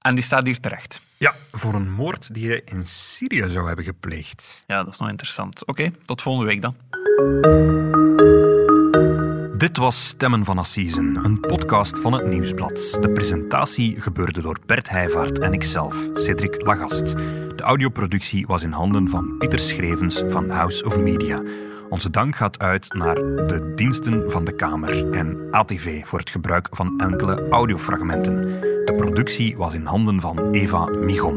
En 0.00 0.14
die 0.14 0.24
staat 0.24 0.46
hier 0.46 0.60
terecht. 0.60 1.06
Ja, 1.16 1.34
voor 1.52 1.74
een 1.74 1.90
moord 1.90 2.34
die 2.34 2.48
je 2.48 2.62
in 2.64 2.86
Syrië 2.86 3.48
zou 3.48 3.66
hebben 3.66 3.84
gepleegd. 3.84 4.64
Ja, 4.66 4.84
dat 4.84 4.92
is 4.92 4.98
nog 4.98 5.08
interessant. 5.08 5.60
Oké, 5.66 5.70
okay, 5.70 5.94
tot 6.04 6.22
volgende 6.22 6.48
week 6.48 6.62
dan. 6.62 6.74
Dit 9.58 9.76
was 9.76 10.06
Stemmen 10.06 10.44
van 10.44 10.58
Assisen, 10.58 11.24
een 11.24 11.40
podcast 11.40 11.98
van 11.98 12.12
het 12.12 12.26
Nieuwsblad. 12.26 12.98
De 13.00 13.10
presentatie 13.14 14.00
gebeurde 14.00 14.40
door 14.40 14.58
Bert 14.66 14.88
Heijvaart 14.88 15.38
en 15.38 15.52
ikzelf, 15.52 16.08
Cedric 16.14 16.62
Lagast. 16.62 17.06
De 17.56 17.62
audioproductie 17.62 18.46
was 18.46 18.62
in 18.62 18.72
handen 18.72 19.08
van 19.08 19.36
Pieter 19.38 19.58
Schrevens 19.58 20.22
van 20.28 20.50
House 20.50 20.84
of 20.84 20.98
Media. 20.98 21.42
Onze 21.88 22.10
dank 22.10 22.36
gaat 22.36 22.58
uit 22.58 22.92
naar 22.94 23.14
de 23.46 23.72
diensten 23.74 24.30
van 24.30 24.44
de 24.44 24.54
Kamer 24.54 25.12
en 25.12 25.48
ATV 25.50 26.06
voor 26.06 26.18
het 26.18 26.30
gebruik 26.30 26.68
van 26.70 27.00
enkele 27.00 27.48
audiofragmenten. 27.48 28.69
De 28.90 28.96
productie 28.96 29.56
was 29.56 29.74
in 29.74 29.84
handen 29.84 30.20
van 30.20 30.52
Eva 30.52 30.84
Migon. 30.84 31.34